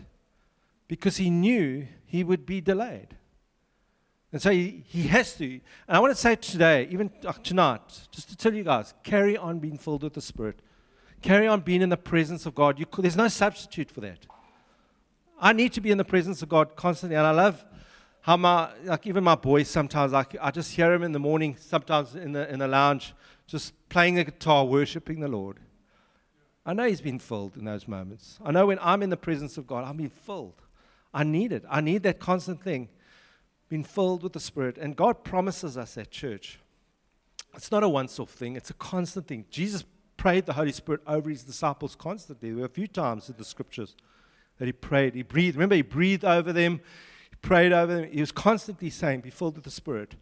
Because 0.87 1.17
he 1.17 1.29
knew 1.29 1.85
he 2.07 2.23
would 2.23 2.43
be 2.47 2.59
delayed. 2.59 3.15
And 4.33 4.41
so 4.41 4.49
he, 4.49 4.83
he 4.87 5.03
has 5.09 5.35
to. 5.35 5.45
And 5.45 5.61
I 5.87 5.99
want 5.99 6.09
to 6.11 6.19
say 6.19 6.35
today, 6.35 6.87
even 6.89 7.11
uh, 7.23 7.33
tonight, 7.33 8.07
just 8.09 8.29
to 8.29 8.35
tell 8.35 8.51
you 8.51 8.63
guys, 8.63 8.95
carry 9.03 9.37
on 9.37 9.59
being 9.59 9.77
filled 9.77 10.01
with 10.01 10.15
the 10.15 10.21
Spirit. 10.21 10.63
Carry 11.21 11.45
on 11.45 11.61
being 11.61 11.83
in 11.83 11.89
the 11.89 11.97
presence 11.97 12.47
of 12.47 12.55
God. 12.55 12.79
You, 12.79 12.87
there's 12.97 13.15
no 13.15 13.27
substitute 13.27 13.91
for 13.91 14.01
that. 14.01 14.25
I 15.39 15.53
need 15.53 15.71
to 15.73 15.81
be 15.81 15.91
in 15.91 15.99
the 15.99 16.03
presence 16.03 16.41
of 16.41 16.49
God 16.49 16.75
constantly. 16.75 17.15
And 17.15 17.27
I 17.27 17.31
love 17.31 17.63
how 18.21 18.37
my, 18.37 18.71
like 18.85 19.05
even 19.05 19.23
my 19.23 19.35
boys 19.35 19.69
sometimes, 19.69 20.13
like 20.13 20.35
I 20.41 20.49
just 20.49 20.71
hear 20.71 20.91
him 20.91 21.03
in 21.03 21.11
the 21.11 21.19
morning, 21.19 21.57
sometimes 21.59 22.15
in 22.15 22.31
the, 22.31 22.51
in 22.51 22.57
the 22.57 22.67
lounge, 22.67 23.13
just 23.45 23.71
playing 23.87 24.15
the 24.15 24.23
guitar, 24.23 24.65
worshiping 24.65 25.19
the 25.19 25.27
Lord. 25.27 25.59
I 26.65 26.73
know 26.73 26.87
he's 26.87 27.01
been 27.01 27.19
filled 27.19 27.57
in 27.57 27.65
those 27.65 27.87
moments. 27.87 28.39
I 28.43 28.51
know 28.51 28.67
when 28.67 28.79
I'm 28.81 29.01
in 29.01 29.09
the 29.09 29.17
presence 29.17 29.57
of 29.57 29.65
God, 29.65 29.85
I'm 29.85 29.97
being 29.97 30.09
filled. 30.09 30.61
I 31.13 31.23
need 31.23 31.51
it. 31.51 31.63
I 31.69 31.81
need 31.81 32.03
that 32.03 32.19
constant 32.19 32.63
thing, 32.63 32.89
being 33.69 33.83
filled 33.83 34.23
with 34.23 34.33
the 34.33 34.39
Spirit. 34.39 34.77
And 34.77 34.95
God 34.95 35.23
promises 35.23 35.77
us 35.77 35.97
at 35.97 36.11
church. 36.11 36.59
It's 37.55 37.71
not 37.71 37.83
a 37.83 37.89
once 37.89 38.19
off 38.19 38.29
thing, 38.29 38.55
it's 38.55 38.69
a 38.69 38.75
constant 38.75 39.27
thing. 39.27 39.45
Jesus 39.49 39.83
prayed 40.17 40.45
the 40.45 40.53
Holy 40.53 40.71
Spirit 40.71 41.01
over 41.07 41.29
his 41.29 41.43
disciples 41.43 41.95
constantly. 41.95 42.49
There 42.49 42.59
were 42.59 42.65
a 42.65 42.69
few 42.69 42.87
times 42.87 43.29
in 43.29 43.35
the 43.37 43.45
scriptures 43.45 43.95
that 44.59 44.65
he 44.65 44.73
prayed. 44.73 45.15
He 45.15 45.23
breathed. 45.23 45.55
Remember, 45.55 45.75
he 45.75 45.81
breathed 45.81 46.25
over 46.25 46.53
them, 46.53 46.81
he 47.29 47.35
prayed 47.41 47.71
over 47.71 47.95
them. 47.95 48.11
He 48.11 48.19
was 48.19 48.31
constantly 48.31 48.89
saying, 48.89 49.21
Be 49.21 49.29
filled 49.29 49.55
with 49.55 49.63
the 49.63 49.71
Spirit. 49.71 50.15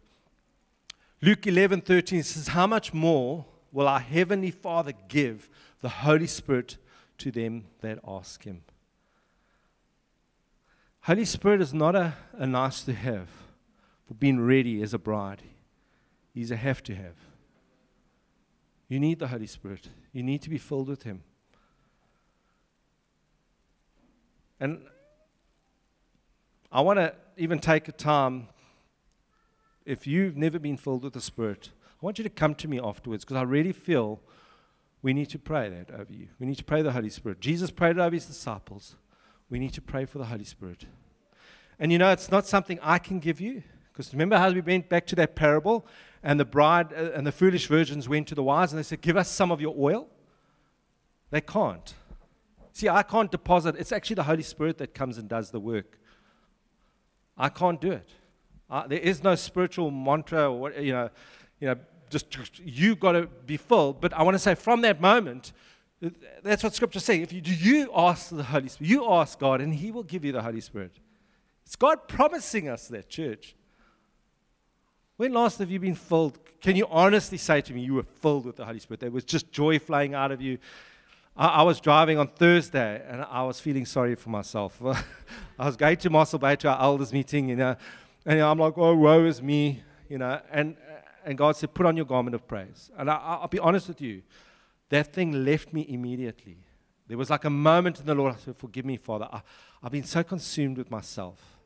Luke 1.20 1.46
11 1.46 1.82
13 1.82 2.22
says, 2.22 2.48
How 2.48 2.66
much 2.66 2.94
more 2.94 3.44
will 3.72 3.88
our 3.88 4.00
Heavenly 4.00 4.50
Father 4.50 4.92
give 5.08 5.48
the 5.80 5.88
Holy 5.88 6.26
Spirit 6.26 6.76
to 7.18 7.30
them 7.30 7.64
that 7.80 7.98
ask 8.06 8.44
Him? 8.44 8.62
Holy 11.02 11.24
Spirit 11.24 11.60
is 11.60 11.72
not 11.72 11.94
a, 11.94 12.14
a 12.32 12.46
nice 12.46 12.82
to 12.82 12.92
have 12.92 13.28
for 14.06 14.14
being 14.14 14.40
ready 14.40 14.82
as 14.82 14.94
a 14.94 14.98
bride, 14.98 15.42
He's 16.34 16.50
a 16.50 16.56
have 16.56 16.82
to 16.84 16.94
have. 16.94 17.16
You 18.88 19.00
need 19.00 19.18
the 19.18 19.28
Holy 19.28 19.46
Spirit, 19.46 19.88
you 20.12 20.22
need 20.22 20.42
to 20.42 20.50
be 20.50 20.58
filled 20.58 20.88
with 20.88 21.02
Him. 21.02 21.22
And 24.60 24.82
I 26.72 26.80
want 26.80 26.98
to 26.98 27.14
even 27.36 27.58
take 27.58 27.88
a 27.88 27.92
time, 27.92 28.48
if 29.86 30.06
you've 30.06 30.36
never 30.36 30.58
been 30.58 30.76
filled 30.76 31.04
with 31.04 31.14
the 31.14 31.20
Spirit, 31.20 31.70
I 32.00 32.06
want 32.06 32.18
you 32.18 32.24
to 32.24 32.30
come 32.30 32.54
to 32.56 32.68
me 32.68 32.78
afterwards 32.80 33.24
because 33.24 33.36
I 33.36 33.42
really 33.42 33.72
feel 33.72 34.20
we 35.02 35.12
need 35.12 35.30
to 35.30 35.38
pray 35.38 35.68
that 35.68 35.90
over 35.90 36.12
you. 36.12 36.28
We 36.38 36.46
need 36.46 36.58
to 36.58 36.64
pray 36.64 36.82
the 36.82 36.92
Holy 36.92 37.10
Spirit. 37.10 37.40
Jesus 37.40 37.70
prayed 37.70 37.98
over 37.98 38.14
his 38.14 38.26
disciples. 38.26 38.96
We 39.50 39.58
need 39.58 39.72
to 39.74 39.82
pray 39.82 40.04
for 40.04 40.18
the 40.18 40.26
Holy 40.26 40.44
Spirit. 40.44 40.84
And 41.78 41.90
you 41.90 41.98
know, 41.98 42.10
it's 42.10 42.30
not 42.30 42.46
something 42.46 42.78
I 42.82 42.98
can 42.98 43.18
give 43.18 43.40
you 43.40 43.62
because 43.92 44.12
remember 44.12 44.36
how 44.36 44.50
we 44.52 44.60
went 44.60 44.88
back 44.88 45.06
to 45.08 45.16
that 45.16 45.34
parable 45.34 45.86
and 46.22 46.38
the 46.38 46.44
bride 46.44 46.92
uh, 46.92 47.10
and 47.14 47.26
the 47.26 47.32
foolish 47.32 47.66
virgins 47.66 48.08
went 48.08 48.28
to 48.28 48.34
the 48.36 48.42
wise 48.44 48.72
and 48.72 48.78
they 48.78 48.84
said, 48.84 49.00
Give 49.00 49.16
us 49.16 49.28
some 49.28 49.50
of 49.50 49.60
your 49.60 49.74
oil? 49.76 50.08
They 51.30 51.40
can't. 51.40 51.94
See, 52.72 52.88
I 52.88 53.02
can't 53.02 53.30
deposit. 53.30 53.74
It's 53.76 53.90
actually 53.90 54.14
the 54.14 54.22
Holy 54.22 54.44
Spirit 54.44 54.78
that 54.78 54.94
comes 54.94 55.18
and 55.18 55.28
does 55.28 55.50
the 55.50 55.58
work. 55.58 55.98
I 57.36 57.48
can't 57.48 57.80
do 57.80 57.90
it. 57.90 58.08
There 58.88 58.98
is 58.98 59.22
no 59.22 59.34
spiritual 59.34 59.90
mantra 59.90 60.48
or 60.52 60.70
you 60.72 60.92
know, 60.92 61.10
you 61.60 61.68
know, 61.68 61.76
just, 62.10 62.30
just 62.30 62.58
you 62.60 62.96
got 62.96 63.12
to 63.12 63.26
be 63.46 63.56
filled. 63.56 64.00
But 64.00 64.12
I 64.12 64.22
want 64.22 64.34
to 64.34 64.38
say 64.38 64.54
from 64.54 64.80
that 64.82 65.00
moment, 65.00 65.52
that's 66.42 66.62
what 66.62 66.74
Scripture 66.74 67.00
says. 67.00 67.18
If 67.18 67.32
you 67.32 67.40
do, 67.40 67.52
you 67.52 67.90
ask 67.94 68.30
the 68.30 68.42
Holy 68.42 68.68
Spirit, 68.68 68.88
you 68.88 69.10
ask 69.10 69.38
God, 69.38 69.60
and 69.60 69.74
He 69.74 69.90
will 69.90 70.04
give 70.04 70.24
you 70.24 70.32
the 70.32 70.42
Holy 70.42 70.60
Spirit. 70.60 70.92
It's 71.64 71.76
God 71.76 72.08
promising 72.08 72.68
us 72.68 72.88
that, 72.88 73.08
church. 73.08 73.54
When 75.16 75.32
last 75.32 75.58
have 75.58 75.70
you 75.70 75.80
been 75.80 75.96
filled? 75.96 76.38
Can 76.60 76.76
you 76.76 76.86
honestly 76.90 77.38
say 77.38 77.60
to 77.60 77.72
me 77.72 77.80
you 77.80 77.94
were 77.94 78.04
filled 78.04 78.46
with 78.46 78.56
the 78.56 78.64
Holy 78.64 78.78
Spirit? 78.78 79.00
There 79.00 79.10
was 79.10 79.24
just 79.24 79.50
joy 79.50 79.78
flowing 79.78 80.14
out 80.14 80.30
of 80.30 80.40
you. 80.40 80.58
I, 81.36 81.62
was 81.62 81.80
driving 81.80 82.18
on 82.18 82.26
Thursday 82.26 83.00
and 83.08 83.22
I 83.22 83.44
was 83.44 83.60
feeling 83.60 83.86
sorry 83.86 84.16
for 84.16 84.30
myself. 84.30 84.80
I 85.58 85.66
was 85.66 85.76
going 85.76 85.96
to 85.98 86.10
Mossel 86.10 86.40
Bay 86.40 86.56
to 86.56 86.68
our 86.68 86.80
elders 86.82 87.12
meeting, 87.12 87.48
you 87.48 87.54
know, 87.54 87.76
and 88.26 88.40
I'm 88.40 88.58
like, 88.58 88.76
oh, 88.76 88.96
woe 88.96 89.24
is 89.24 89.40
me, 89.40 89.82
you 90.08 90.18
know, 90.18 90.40
and, 90.50 90.76
and 91.28 91.36
God 91.36 91.56
said, 91.56 91.74
put 91.74 91.84
on 91.84 91.94
your 91.94 92.06
garment 92.06 92.34
of 92.34 92.48
praise. 92.48 92.90
And 92.96 93.10
I, 93.10 93.16
I'll 93.16 93.48
be 93.48 93.58
honest 93.58 93.86
with 93.86 94.00
you, 94.00 94.22
that 94.88 95.12
thing 95.12 95.44
left 95.44 95.74
me 95.74 95.84
immediately. 95.86 96.56
There 97.06 97.18
was 97.18 97.28
like 97.28 97.44
a 97.44 97.50
moment 97.50 98.00
in 98.00 98.06
the 98.06 98.14
Lord, 98.14 98.34
I 98.34 98.38
said, 98.38 98.56
forgive 98.56 98.86
me, 98.86 98.96
Father. 98.96 99.28
I, 99.30 99.42
I've 99.82 99.92
been 99.92 100.04
so 100.04 100.22
consumed 100.22 100.78
with 100.78 100.90
myself. 100.90 101.58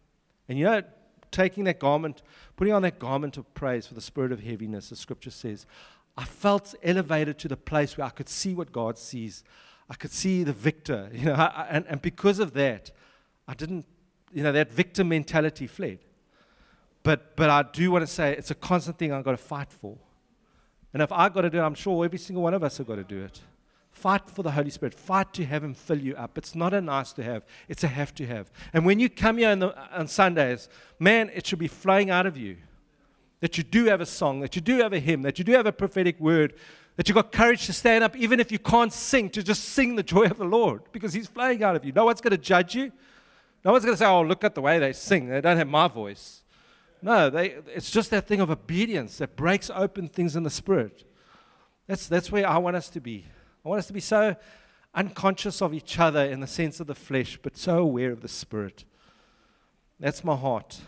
And 0.48 0.59
you 0.59 0.64
know, 0.64 0.83
taking 1.31 1.62
that 1.64 1.79
garment, 1.79 2.22
putting 2.57 2.75
on 2.75 2.83
that 2.83 2.98
garment 2.98 3.37
of 3.37 3.55
praise 3.55 3.87
for 3.87 3.94
the 3.94 4.01
spirit 4.01 4.33
of 4.33 4.40
heaviness, 4.40 4.88
the 4.88 4.96
scripture 4.96 5.31
says, 5.31 5.64
I 6.16 6.25
felt 6.25 6.75
elevated 6.83 7.38
to 7.38 7.48
the 7.48 7.57
place 7.57 7.96
where 7.96 8.09
I 8.09 8.11
could 8.11 8.29
see 8.29 8.55
what 8.55 8.72
God 8.72 8.98
sees. 8.98 9.44
I 9.88 9.94
could 9.94 10.11
see 10.11 10.42
the 10.42 10.53
victor, 10.53 11.09
you 11.14 11.27
know, 11.27 11.35
and, 11.70 11.87
and 11.87 12.03
because 12.03 12.40
of 12.40 12.53
that, 12.55 12.90
I 13.46 13.55
didn't, 13.55 13.87
you 14.33 14.42
know, 14.42 14.51
that 14.51 14.72
victim 14.72 15.11
mentality 15.11 15.68
fled. 15.68 16.01
But, 17.03 17.37
but 17.37 17.51
I 17.51 17.62
do 17.62 17.91
want 17.91 18.03
to 18.03 18.12
say 18.12 18.33
it's 18.37 18.51
a 18.51 18.55
constant 18.55 18.99
thing 18.99 19.12
I've 19.12 19.25
got 19.25 19.33
to 19.33 19.37
fight 19.37 19.71
for. 19.71 19.97
And 20.93 21.03
if 21.03 21.11
I've 21.11 21.33
got 21.33 21.43
to 21.43 21.51
do 21.51 21.59
it, 21.59 21.62
I'm 21.62 21.75
sure 21.75 22.05
every 22.05 22.19
single 22.19 22.43
one 22.43 22.55
of 22.55 22.62
us 22.62 22.79
have 22.79 22.87
got 22.87 22.97
to 22.97 23.05
do 23.05 23.23
it. 23.23 23.41
Fight 23.91 24.29
for 24.31 24.43
the 24.43 24.51
Holy 24.51 24.71
Spirit. 24.71 24.95
Fight 24.95 25.33
to 25.35 25.45
have 25.45 25.65
Him 25.65 25.75
fill 25.75 25.99
you 25.99 26.15
up. 26.17 26.38
It's 26.38 26.55
not 26.55 26.73
a 26.75 26.81
nice 26.81 27.12
to 27.15 27.23
have, 27.23 27.45
it's 27.69 27.85
a 27.85 27.88
have 27.88 28.15
to 28.17 28.27
have. 28.27 28.51
And 28.73 28.87
when 28.87 28.99
you 28.99 29.09
come 29.09 29.38
here 29.38 29.55
the, 29.57 29.75
on 29.97 30.07
Sundays, 30.07 30.69
man, 30.99 31.31
it 31.35 31.47
should 31.47 31.59
be 31.59 31.69
flowing 31.69 32.11
out 32.11 32.27
of 32.27 32.37
you. 32.37 32.57
That 33.41 33.59
you 33.59 33.65
do 33.65 33.87
have 33.87 34.01
a 34.01 34.07
song, 34.07 34.41
that 34.41 34.55
you 34.55 34.62
do 34.62 34.79
have 34.79 34.93
a 34.93 35.01
hymn, 35.01 35.23
that 35.23 35.38
you 35.38 35.45
do 35.45 35.53
have 35.53 35.67
a 35.67 35.73
prophetic 35.73 36.21
word, 36.21 36.55
that 36.97 37.09
you've 37.09 37.17
got 37.17 37.33
courage 37.33 37.67
to 37.67 37.73
stand 37.73 38.05
up, 38.05 38.17
even 38.17 38.38
if 38.38 38.53
you 38.53 38.59
can't 38.59 38.93
sing, 38.93 39.31
to 39.31 39.43
just 39.43 39.65
sing 39.65 39.97
the 39.97 40.03
joy 40.03 40.27
of 40.27 40.38
the 40.38 40.45
Lord 40.45 40.83
because 40.93 41.12
He's 41.12 41.27
flowing 41.27 41.62
out 41.62 41.75
of 41.75 41.85
you. 41.85 41.93
No 41.93 42.05
one's 42.05 42.21
going 42.21 42.33
to 42.33 42.38
judge 42.38 42.75
you. 42.75 42.93
No 43.65 43.73
one's 43.73 43.85
going 43.85 43.95
to 43.95 43.99
say, 43.99 44.07
oh, 44.07 44.23
look 44.23 44.45
at 44.45 44.55
the 44.55 44.61
way 44.61 44.79
they 44.79 44.93
sing. 44.93 45.29
They 45.29 45.41
don't 45.41 45.57
have 45.57 45.69
my 45.69 45.88
voice. 45.88 46.42
No, 47.03 47.29
they, 47.29 47.57
it's 47.75 47.91
just 47.91 48.11
that 48.11 48.29
thing 48.29 48.41
of 48.41 48.51
obedience 48.51 49.19
that 49.19 49.35
breaks 49.35 49.71
open 49.75 50.09
things 50.09 50.37
in 50.37 50.45
the 50.45 50.51
spirit. 50.51 51.05
That's, 51.88 52.07
that's 52.07 52.31
where 52.31 52.49
I 52.49 52.59
want 52.59 52.77
us 52.77 52.88
to 52.91 53.01
be. 53.01 53.27
I 53.65 53.69
want 53.69 53.81
us 53.81 53.87
to 53.88 53.93
be 53.93 54.01
so 54.01 54.37
unconscious 54.95 55.61
of 55.61 55.75
each 55.75 55.99
other 55.99 56.25
in 56.25 56.41
the 56.41 56.47
sense 56.47 56.79
of 56.79 56.87
the 56.87 56.95
flesh, 56.95 57.38
but 57.43 57.57
so 57.57 57.79
aware 57.79 58.12
of 58.12 58.21
the 58.21 58.29
spirit. 58.29 58.85
That's 59.99 60.23
my 60.23 60.37
heart. 60.37 60.81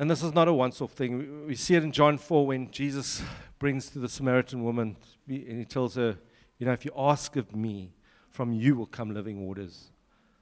And 0.00 0.10
this 0.10 0.22
is 0.22 0.32
not 0.32 0.48
a 0.48 0.52
once 0.52 0.80
off 0.80 0.92
thing. 0.92 1.46
We 1.46 1.54
see 1.54 1.74
it 1.74 1.82
in 1.82 1.92
John 1.92 2.18
4 2.18 2.46
when 2.46 2.70
Jesus 2.70 3.22
brings 3.58 3.88
to 3.90 3.98
the 3.98 4.08
Samaritan 4.08 4.62
woman 4.62 4.96
and 5.28 5.58
he 5.58 5.64
tells 5.64 5.96
her, 5.96 6.18
You 6.58 6.66
know, 6.66 6.72
if 6.72 6.84
you 6.84 6.92
ask 6.96 7.36
of 7.36 7.54
me, 7.54 7.92
from 8.30 8.52
you 8.52 8.76
will 8.76 8.86
come 8.86 9.12
living 9.12 9.44
waters 9.44 9.90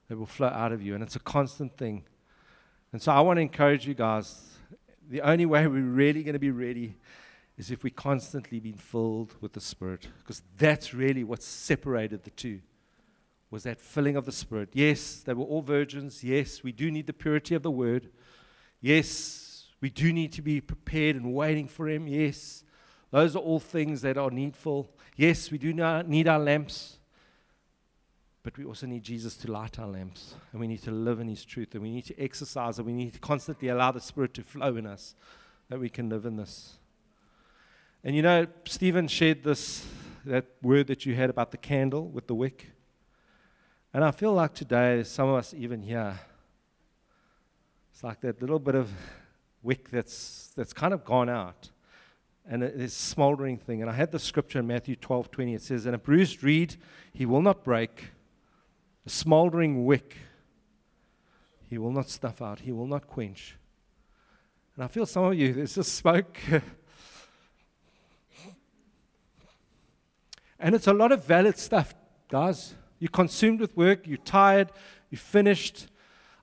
They 0.08 0.14
will 0.14 0.26
flow 0.26 0.48
out 0.48 0.72
of 0.72 0.82
you. 0.82 0.94
And 0.94 1.02
it's 1.02 1.16
a 1.16 1.20
constant 1.20 1.76
thing. 1.78 2.04
And 2.92 3.02
so 3.02 3.12
I 3.12 3.20
want 3.20 3.36
to 3.38 3.42
encourage 3.42 3.86
you 3.86 3.94
guys 3.94 4.42
the 5.08 5.20
only 5.20 5.46
way 5.46 5.66
we're 5.66 5.82
really 5.82 6.22
going 6.22 6.32
to 6.34 6.38
be 6.38 6.50
ready 6.50 6.96
is 7.56 7.70
if 7.70 7.84
we're 7.84 7.90
constantly 7.94 8.60
been 8.60 8.74
filled 8.74 9.34
with 9.40 9.52
the 9.52 9.60
Spirit, 9.60 10.08
because 10.18 10.42
that's 10.58 10.92
really 10.92 11.24
what 11.24 11.42
separated 11.42 12.24
the 12.24 12.30
two. 12.30 12.60
Was 13.50 13.62
that 13.62 13.80
filling 13.80 14.16
of 14.16 14.26
the 14.26 14.32
Spirit? 14.32 14.70
Yes, 14.72 15.20
they 15.20 15.32
were 15.32 15.44
all 15.44 15.62
virgins. 15.62 16.22
Yes, 16.24 16.62
we 16.62 16.72
do 16.72 16.90
need 16.90 17.06
the 17.06 17.12
purity 17.12 17.54
of 17.54 17.62
the 17.62 17.70
Word. 17.70 18.10
Yes, 18.80 19.68
we 19.80 19.88
do 19.88 20.12
need 20.12 20.32
to 20.32 20.42
be 20.42 20.60
prepared 20.60 21.16
and 21.16 21.32
waiting 21.32 21.68
for 21.68 21.88
Him. 21.88 22.06
Yes, 22.08 22.64
those 23.10 23.36
are 23.36 23.40
all 23.40 23.60
things 23.60 24.02
that 24.02 24.18
are 24.18 24.30
needful. 24.30 24.90
Yes, 25.16 25.50
we 25.50 25.58
do 25.58 25.72
need 25.72 26.28
our 26.28 26.38
lamps. 26.38 26.98
But 28.46 28.58
we 28.58 28.64
also 28.64 28.86
need 28.86 29.02
Jesus 29.02 29.36
to 29.38 29.50
light 29.50 29.80
our 29.80 29.88
lamps. 29.88 30.36
And 30.52 30.60
we 30.60 30.68
need 30.68 30.80
to 30.84 30.92
live 30.92 31.18
in 31.18 31.26
His 31.26 31.44
truth. 31.44 31.74
And 31.74 31.82
we 31.82 31.90
need 31.90 32.04
to 32.04 32.16
exercise. 32.16 32.78
And 32.78 32.86
we 32.86 32.92
need 32.92 33.12
to 33.14 33.18
constantly 33.18 33.70
allow 33.70 33.90
the 33.90 34.00
Spirit 34.00 34.34
to 34.34 34.44
flow 34.44 34.76
in 34.76 34.86
us 34.86 35.16
that 35.68 35.80
we 35.80 35.88
can 35.88 36.08
live 36.08 36.24
in 36.26 36.36
this. 36.36 36.78
And 38.04 38.14
you 38.14 38.22
know, 38.22 38.46
Stephen 38.64 39.08
shared 39.08 39.42
this, 39.42 39.84
that 40.24 40.44
word 40.62 40.86
that 40.86 41.04
you 41.04 41.16
had 41.16 41.28
about 41.28 41.50
the 41.50 41.56
candle 41.56 42.06
with 42.06 42.28
the 42.28 42.36
wick. 42.36 42.70
And 43.92 44.04
I 44.04 44.12
feel 44.12 44.32
like 44.32 44.54
today, 44.54 45.02
some 45.02 45.28
of 45.28 45.34
us 45.34 45.52
even 45.52 45.82
here, 45.82 46.16
it's 47.92 48.04
like 48.04 48.20
that 48.20 48.40
little 48.40 48.60
bit 48.60 48.76
of 48.76 48.92
wick 49.64 49.90
that's, 49.90 50.52
that's 50.54 50.72
kind 50.72 50.94
of 50.94 51.04
gone 51.04 51.28
out. 51.28 51.70
And 52.48 52.62
it's 52.62 52.94
smoldering 52.94 53.58
thing. 53.58 53.82
And 53.82 53.90
I 53.90 53.94
had 53.94 54.12
the 54.12 54.20
scripture 54.20 54.60
in 54.60 54.68
Matthew 54.68 54.94
12 54.94 55.32
20. 55.32 55.54
It 55.54 55.62
says, 55.62 55.84
And 55.84 55.96
a 55.96 55.98
bruised 55.98 56.44
reed 56.44 56.76
he 57.12 57.26
will 57.26 57.42
not 57.42 57.64
break, 57.64 58.12
a 59.06 59.10
smoldering 59.10 59.84
wick 59.84 60.16
he 61.68 61.78
will 61.78 61.92
not 61.92 62.08
snuff 62.08 62.40
out, 62.40 62.60
he 62.60 62.70
will 62.72 62.86
not 62.86 63.06
quench. 63.08 63.56
And 64.74 64.84
I 64.84 64.88
feel 64.88 65.06
some 65.06 65.24
of 65.24 65.34
you, 65.34 65.52
there's 65.52 65.74
just 65.74 65.94
smoke. 65.94 66.38
and 70.60 70.74
it's 70.74 70.86
a 70.86 70.92
lot 70.92 71.12
of 71.12 71.24
valid 71.24 71.58
stuff, 71.58 71.94
guys. 72.28 72.74
You're 72.98 73.10
consumed 73.10 73.60
with 73.60 73.76
work, 73.76 74.06
you're 74.06 74.18
tired, 74.18 74.70
you're 75.10 75.18
finished. 75.18 75.88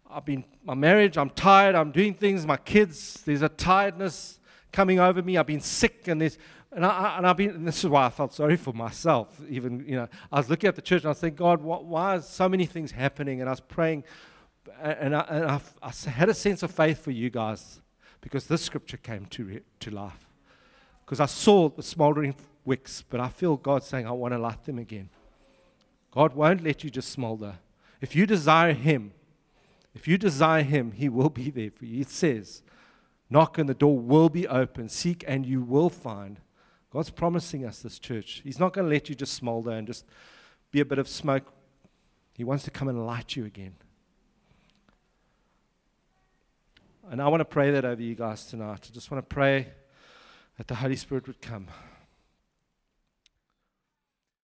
I've 0.10 0.26
been, 0.26 0.44
my 0.64 0.74
marriage, 0.74 1.18
I'm 1.18 1.30
tired, 1.30 1.76
I'm 1.76 1.92
doing 1.92 2.14
things, 2.14 2.46
my 2.46 2.58
kids, 2.58 3.22
there's 3.26 3.42
a 3.42 3.50
tiredness 3.50 4.40
coming 4.72 5.00
over 5.00 5.22
me. 5.22 5.38
I've 5.38 5.48
been 5.48 5.62
sick, 5.62 6.08
and 6.08 6.20
there's, 6.20 6.38
and, 6.76 6.86
I, 6.86 7.18
and 7.18 7.28
I've 7.28 7.38
been, 7.38 7.52
and 7.52 7.68
this 7.68 7.84
is 7.84 7.90
why 7.90 8.06
I 8.06 8.10
felt 8.10 8.34
sorry 8.34 8.58
for 8.58 8.74
myself. 8.74 9.40
Even, 9.50 9.86
you 9.88 9.96
know, 9.96 10.08
I 10.32 10.38
was 10.38 10.50
looking 10.50 10.68
at 10.68 10.76
the 10.76 10.82
church 10.82 11.02
and 11.02 11.08
I 11.08 11.10
was 11.10 11.20
thinking, 11.20 11.38
God, 11.38 11.62
why 11.62 12.16
are 12.16 12.22
so 12.22 12.50
many 12.50 12.66
things 12.66 12.92
happening? 12.92 13.42
And 13.42 13.50
I 13.50 13.54
was 13.54 13.60
praying, 13.60 14.04
and, 14.82 15.16
I, 15.16 15.22
and 15.22 15.46
I, 15.46 15.62
I 15.82 16.10
had 16.10 16.30
a 16.30 16.34
sense 16.34 16.64
of 16.64 16.72
faith 16.72 17.04
for 17.04 17.12
you 17.12 17.30
guys 17.30 17.82
because 18.22 18.48
this 18.48 18.62
scripture 18.62 18.98
came 18.98 19.26
to, 19.28 19.62
to 19.82 19.92
life. 19.92 20.28
Because 21.06 21.20
I 21.20 21.26
saw 21.26 21.70
the 21.70 21.84
smoldering 21.84 22.36
wicks, 22.66 23.04
but 23.08 23.20
I 23.20 23.28
feel 23.28 23.58
God 23.58 23.84
saying, 23.84 24.08
I 24.08 24.12
want 24.12 24.34
to 24.34 24.40
light 24.40 24.64
them 24.64 24.80
again. 24.80 25.10
God 26.12 26.34
won't 26.34 26.64
let 26.64 26.84
you 26.84 26.90
just 26.90 27.10
smolder. 27.10 27.56
If 28.00 28.16
you 28.16 28.26
desire 28.26 28.74
Him, 28.74 29.14
if 29.94 30.08
you 30.08 30.18
desire 30.18 30.64
Him, 30.64 30.92
He 30.92 31.10
will 31.10 31.30
be 31.30 31.50
there 31.50 31.72
for 31.72 31.86
you. 31.86 32.02
It 32.02 32.10
says, 32.10 32.62
Knock 33.30 33.58
and 33.58 33.68
the 33.68 33.74
door 33.74 33.98
will 33.98 34.30
be 34.30 34.48
open. 34.48 34.90
Seek 34.90 35.24
and 35.28 35.46
you 35.46 35.62
will 35.62 35.90
find. 35.90 36.40
God's 36.94 37.10
promising 37.10 37.66
us 37.66 37.80
this 37.80 37.98
church. 37.98 38.42
He's 38.44 38.60
not 38.60 38.72
going 38.72 38.86
to 38.86 38.94
let 38.94 39.10
you 39.10 39.16
just 39.16 39.34
smolder 39.34 39.72
and 39.72 39.88
just 39.88 40.06
be 40.70 40.80
a 40.80 40.86
bit 40.86 41.00
of 41.00 41.08
smoke. 41.08 41.52
He 42.34 42.44
wants 42.44 42.66
to 42.66 42.72
come 42.72 42.88
and 42.88 43.04
light 43.08 43.36
you 43.36 43.46
again. 43.46 43.74
And 47.10 47.20
I 47.20 47.28
want 47.30 47.42
to 47.42 47.46
pray 47.46 47.72
that 47.72 47.84
over 47.84 48.00
you 48.00 48.14
guys 48.14 48.46
tonight. 48.46 48.88
I 48.88 48.94
just 48.94 49.10
want 49.10 49.28
to 49.28 49.36
pray 49.36 49.70
that 50.58 50.68
the 50.68 50.76
Holy 50.76 50.96
Spirit 50.96 51.26
would 51.26 51.42
come. 51.42 51.68